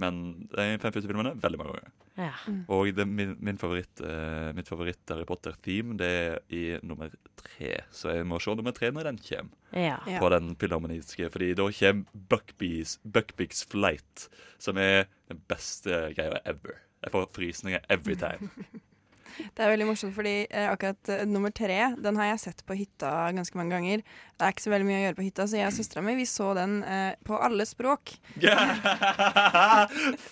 Men 0.00 0.20
de 0.52 0.66
fem 0.80 0.94
første 0.94 1.10
filmene 1.10 1.34
veldig 1.40 1.60
mange 1.60 1.76
ganger. 1.76 1.96
Ja. 2.20 2.32
Og 2.72 2.90
det, 2.96 3.06
min, 3.08 3.36
min 3.40 3.58
favoritt, 3.60 4.02
uh, 4.04 4.50
mitt 4.56 4.68
favoritt 4.68 5.12
Harry 5.12 5.24
Potter-theme 5.28 5.96
det 6.00 6.10
er 6.10 6.38
i 6.52 6.62
nummer 6.84 7.12
tre. 7.40 7.76
Så 7.94 8.12
jeg 8.14 8.26
må 8.28 8.40
se 8.42 8.54
nummer 8.58 8.74
tre 8.76 8.90
når 8.92 9.10
den 9.10 9.20
kommer 9.24 9.80
ja. 9.86 9.96
På 10.18 10.28
den 10.34 10.52
filharmoniske, 10.60 11.30
fordi 11.32 11.52
da 11.58 11.68
kommer 11.78 12.26
Buckbees, 12.32 12.98
Buckbeaks 13.04 13.64
Flight, 13.70 14.28
som 14.58 14.80
er 14.82 15.06
den 15.30 15.40
beste 15.50 16.08
greia 16.16 16.42
ever. 16.44 16.80
Jeg 17.00 17.14
får 17.14 17.30
frysninger 17.36 17.86
every 17.88 18.18
time. 18.18 18.50
Det 19.38 19.62
er 19.64 19.70
veldig 19.72 19.86
morsomt, 19.88 20.14
fordi 20.16 20.34
eh, 20.50 20.66
akkurat 20.70 21.10
uh, 21.12 21.22
nummer 21.28 21.50
tre 21.54 21.76
den 22.00 22.16
har 22.20 22.30
jeg 22.32 22.40
sett 22.44 22.64
på 22.68 22.76
hytta 22.78 23.10
ganske 23.36 23.56
mange 23.58 23.74
ganger. 23.76 24.02
Det 24.36 24.46
er 24.46 24.54
ikke 24.54 24.64
så 24.66 24.72
veldig 24.72 24.88
mye 24.88 24.98
å 24.98 25.04
gjøre 25.04 25.18
på 25.20 25.26
hytta, 25.26 25.46
så 25.50 25.58
jeg 25.60 25.68
og 25.70 25.76
søstera 25.76 26.04
mi 26.06 26.26
så 26.28 26.50
den 26.56 26.78
eh, 26.84 27.12
på 27.26 27.38
alle 27.38 27.66
språk. 27.68 28.14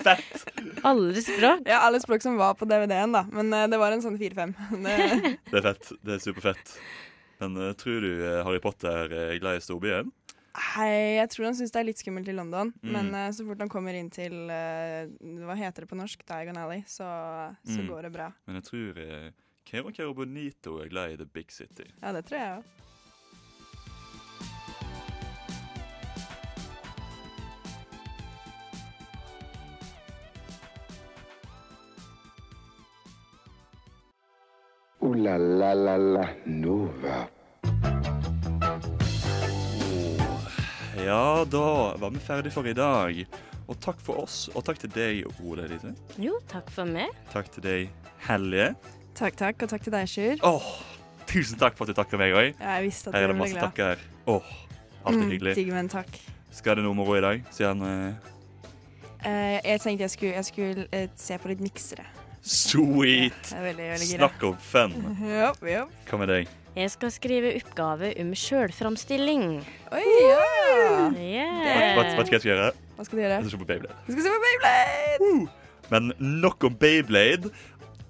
Fett! 0.04 0.44
Alle 0.82 1.22
språk. 1.22 1.60
Ja, 1.68 1.78
alle 1.86 2.00
språk 2.00 2.22
som 2.22 2.36
var 2.40 2.54
på 2.58 2.68
DVD-en, 2.68 3.12
da. 3.14 3.24
Men 3.32 3.52
eh, 3.52 3.66
det 3.70 3.78
var 3.80 3.92
en 3.94 4.02
sånn 4.04 4.18
fire-fem. 4.20 4.54
Det- 4.84 5.36
Det 5.50 5.58
er 5.60 5.66
fett. 5.70 5.92
Det 6.04 6.16
er 6.18 6.22
superfett. 6.24 6.74
Men 7.38 7.54
tror 7.78 8.02
du 8.02 8.10
Harry 8.42 8.58
Potter 8.62 9.12
er 9.14 9.36
glad 9.38 9.60
i 9.60 9.62
storbyen? 9.62 10.08
Hei, 10.58 11.14
jeg 11.20 11.28
tror 11.30 11.44
han 11.46 11.54
syns 11.58 11.70
det 11.74 11.78
er 11.80 11.86
litt 11.86 12.00
skummelt 12.02 12.28
i 12.28 12.34
London, 12.34 12.72
Mm. 12.82 12.92
men 12.96 13.10
uh, 13.14 13.28
så 13.30 13.44
fort 13.46 13.60
han 13.62 13.68
kommer 13.70 13.94
inn 13.94 14.08
til 14.10 14.32
uh, 14.50 15.06
Hva 15.46 15.54
heter 15.60 15.84
det 15.84 15.90
på 15.92 15.98
norsk? 15.98 16.24
Diagon 16.26 16.58
Alley, 16.58 16.82
så, 16.86 17.06
så 17.64 17.78
Mm. 17.78 17.86
går 17.92 18.02
det 18.08 18.12
bra. 18.16 18.32
Men 18.46 18.58
jeg 18.58 18.64
tror 18.70 18.98
eh, 19.04 19.30
Kero 19.68 19.92
Kero 19.94 20.14
Bonito 20.14 20.78
er 20.82 20.88
glad 20.88 21.12
i 21.12 21.16
The 21.20 21.26
Big 21.26 21.52
City. 21.52 21.86
Ja, 22.02 22.12
det 22.12 22.24
tror 22.26 22.38
jeg 22.40 22.58
òg. 22.58 22.64
Ooh 35.00 35.14
la 35.24 35.36
la 35.38 35.72
la 35.74 35.96
la 35.96 36.24
Nova. 36.46 37.16
Ja, 41.04 41.44
da 41.50 41.94
var 41.96 42.10
vi 42.10 42.18
ferdige 42.18 42.52
for 42.52 42.66
i 42.66 42.74
dag. 42.74 43.20
Og 43.68 43.76
takk 43.84 44.00
for 44.02 44.22
oss, 44.24 44.46
og 44.56 44.64
takk 44.64 44.80
til 44.82 44.90
deg, 44.94 45.26
Ole 45.44 45.66
Elise. 45.68 45.92
Jo, 46.18 46.38
takk 46.50 46.70
for 46.72 46.88
meg. 46.88 47.12
Takk 47.32 47.50
til 47.52 47.64
deg, 47.64 47.90
Helje. 48.26 48.70
Takk, 49.18 49.36
takk, 49.38 49.62
og 49.62 49.70
takk 49.70 49.84
til 49.84 49.94
deg, 49.94 50.08
Sjur. 50.10 50.40
Åh, 50.48 50.68
tusen 51.28 51.60
takk 51.60 51.76
for 51.76 51.84
at 51.84 51.92
du 51.92 51.98
takker 52.00 52.20
meg 52.20 52.34
òg. 52.34 52.48
Ja, 52.56 52.78
jeg 52.78 52.88
visste 52.88 53.12
at 53.12 53.18
Her 53.18 53.28
er 53.28 53.32
det 53.32 53.38
masse 53.38 53.54
glad. 53.58 53.68
takker. 53.68 54.02
Åh, 54.26 54.50
alltid 55.04 55.22
Mm, 55.22 55.30
hyggelig. 55.30 55.54
Digg 55.54 55.72
men 55.72 55.88
takk. 55.88 56.18
Skal 56.50 56.76
det 56.76 56.84
noe 56.84 56.94
moro 56.94 57.14
i 57.16 57.20
dag? 57.20 57.44
Siden 57.50 57.82
uh... 57.82 58.14
Eh, 59.24 59.58
jeg 59.64 59.80
tenkte 59.80 60.02
jeg 60.02 60.10
skulle, 60.10 60.32
jeg 60.32 60.44
skulle 60.44 60.86
uh, 60.94 61.08
se 61.16 61.38
på 61.38 61.48
litt 61.48 61.60
miksere. 61.60 62.06
Sweet! 62.42 63.42
Det 63.50 63.58
er 63.58 63.62
veldig, 63.62 63.88
veldig. 63.92 64.08
Snakk 64.16 64.42
om 64.48 64.56
fun. 64.56 64.94
Hva 66.08 66.18
med 66.18 66.28
deg? 66.28 66.48
Jeg 66.78 66.90
skal 66.92 67.10
skrive 67.10 67.50
oppgave 67.58 68.12
om 68.22 68.28
sjølframstilling. 68.38 69.46
Oi, 69.90 70.02
ja! 70.22 70.42
Yeah. 71.10 71.96
Hva, 71.96 72.04
hva 72.14 72.26
jeg 72.30 72.44
gjøre? 72.44 72.68
Hva 72.94 73.06
skal 73.06 73.18
du 73.18 73.22
gjøre? 73.24 73.38
Jeg 73.40 73.48
skal 73.48 73.50
se 73.50 73.58
på 73.58 73.66
Beyblade. 73.66 73.96
Du 74.06 74.12
skal 74.12 74.22
se 74.28 74.34
på 74.36 74.44
Beyblade! 74.44 75.32
Men 75.90 76.12
nok 76.44 76.68
om 76.68 76.76
Beyblade. 76.78 77.50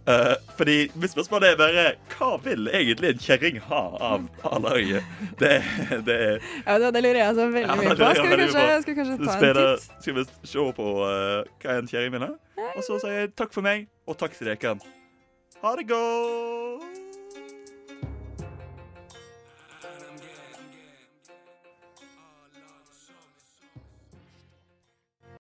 Uh, 0.09 0.37
fordi 0.59 0.77
mitt 1.01 1.13
spørsmål 1.13 1.45
er 1.45 1.57
bare 1.61 1.83
Hva 2.13 2.29
vil 2.41 2.71
egentlig 2.73 3.11
en 3.11 3.19
kjerring 3.21 3.59
ha 3.61 3.81
av 4.11 4.29
A-laget? 4.53 5.11
Det, 5.41 5.51
det 6.07 6.15
er 6.29 6.39
Ja, 6.67 6.79
det, 6.81 6.95
det 6.95 7.03
lurer 7.05 7.21
jeg 7.21 7.27
altså 7.27 7.49
veldig 7.57 7.77
mye 7.77 7.91
det 7.91 7.99
på. 7.99 8.13
Skal 8.15 8.31
vi 8.31 8.37
kanskje, 8.37 8.69
skal 8.85 8.95
vi 8.95 9.01
kanskje 9.01 9.19
ta 9.25 9.35
en 9.35 9.59
titt? 9.61 9.91
Skal 10.05 10.21
vi 10.21 10.29
se 10.53 10.71
på 10.81 10.95
uh, 11.01 11.43
hva 11.65 11.81
en 11.81 11.93
kjerring 11.93 12.17
vil 12.17 12.25
ha? 12.29 12.33
Og 12.71 12.81
så 12.85 13.01
sier 13.01 13.21
jeg 13.23 13.37
takk 13.37 13.53
for 13.57 13.65
meg, 13.65 13.89
og 14.09 14.21
takk 14.21 14.37
til 14.37 14.53
dere. 14.53 14.79
Ha 15.65 15.77
det 15.81 15.91
godt! 15.93 16.98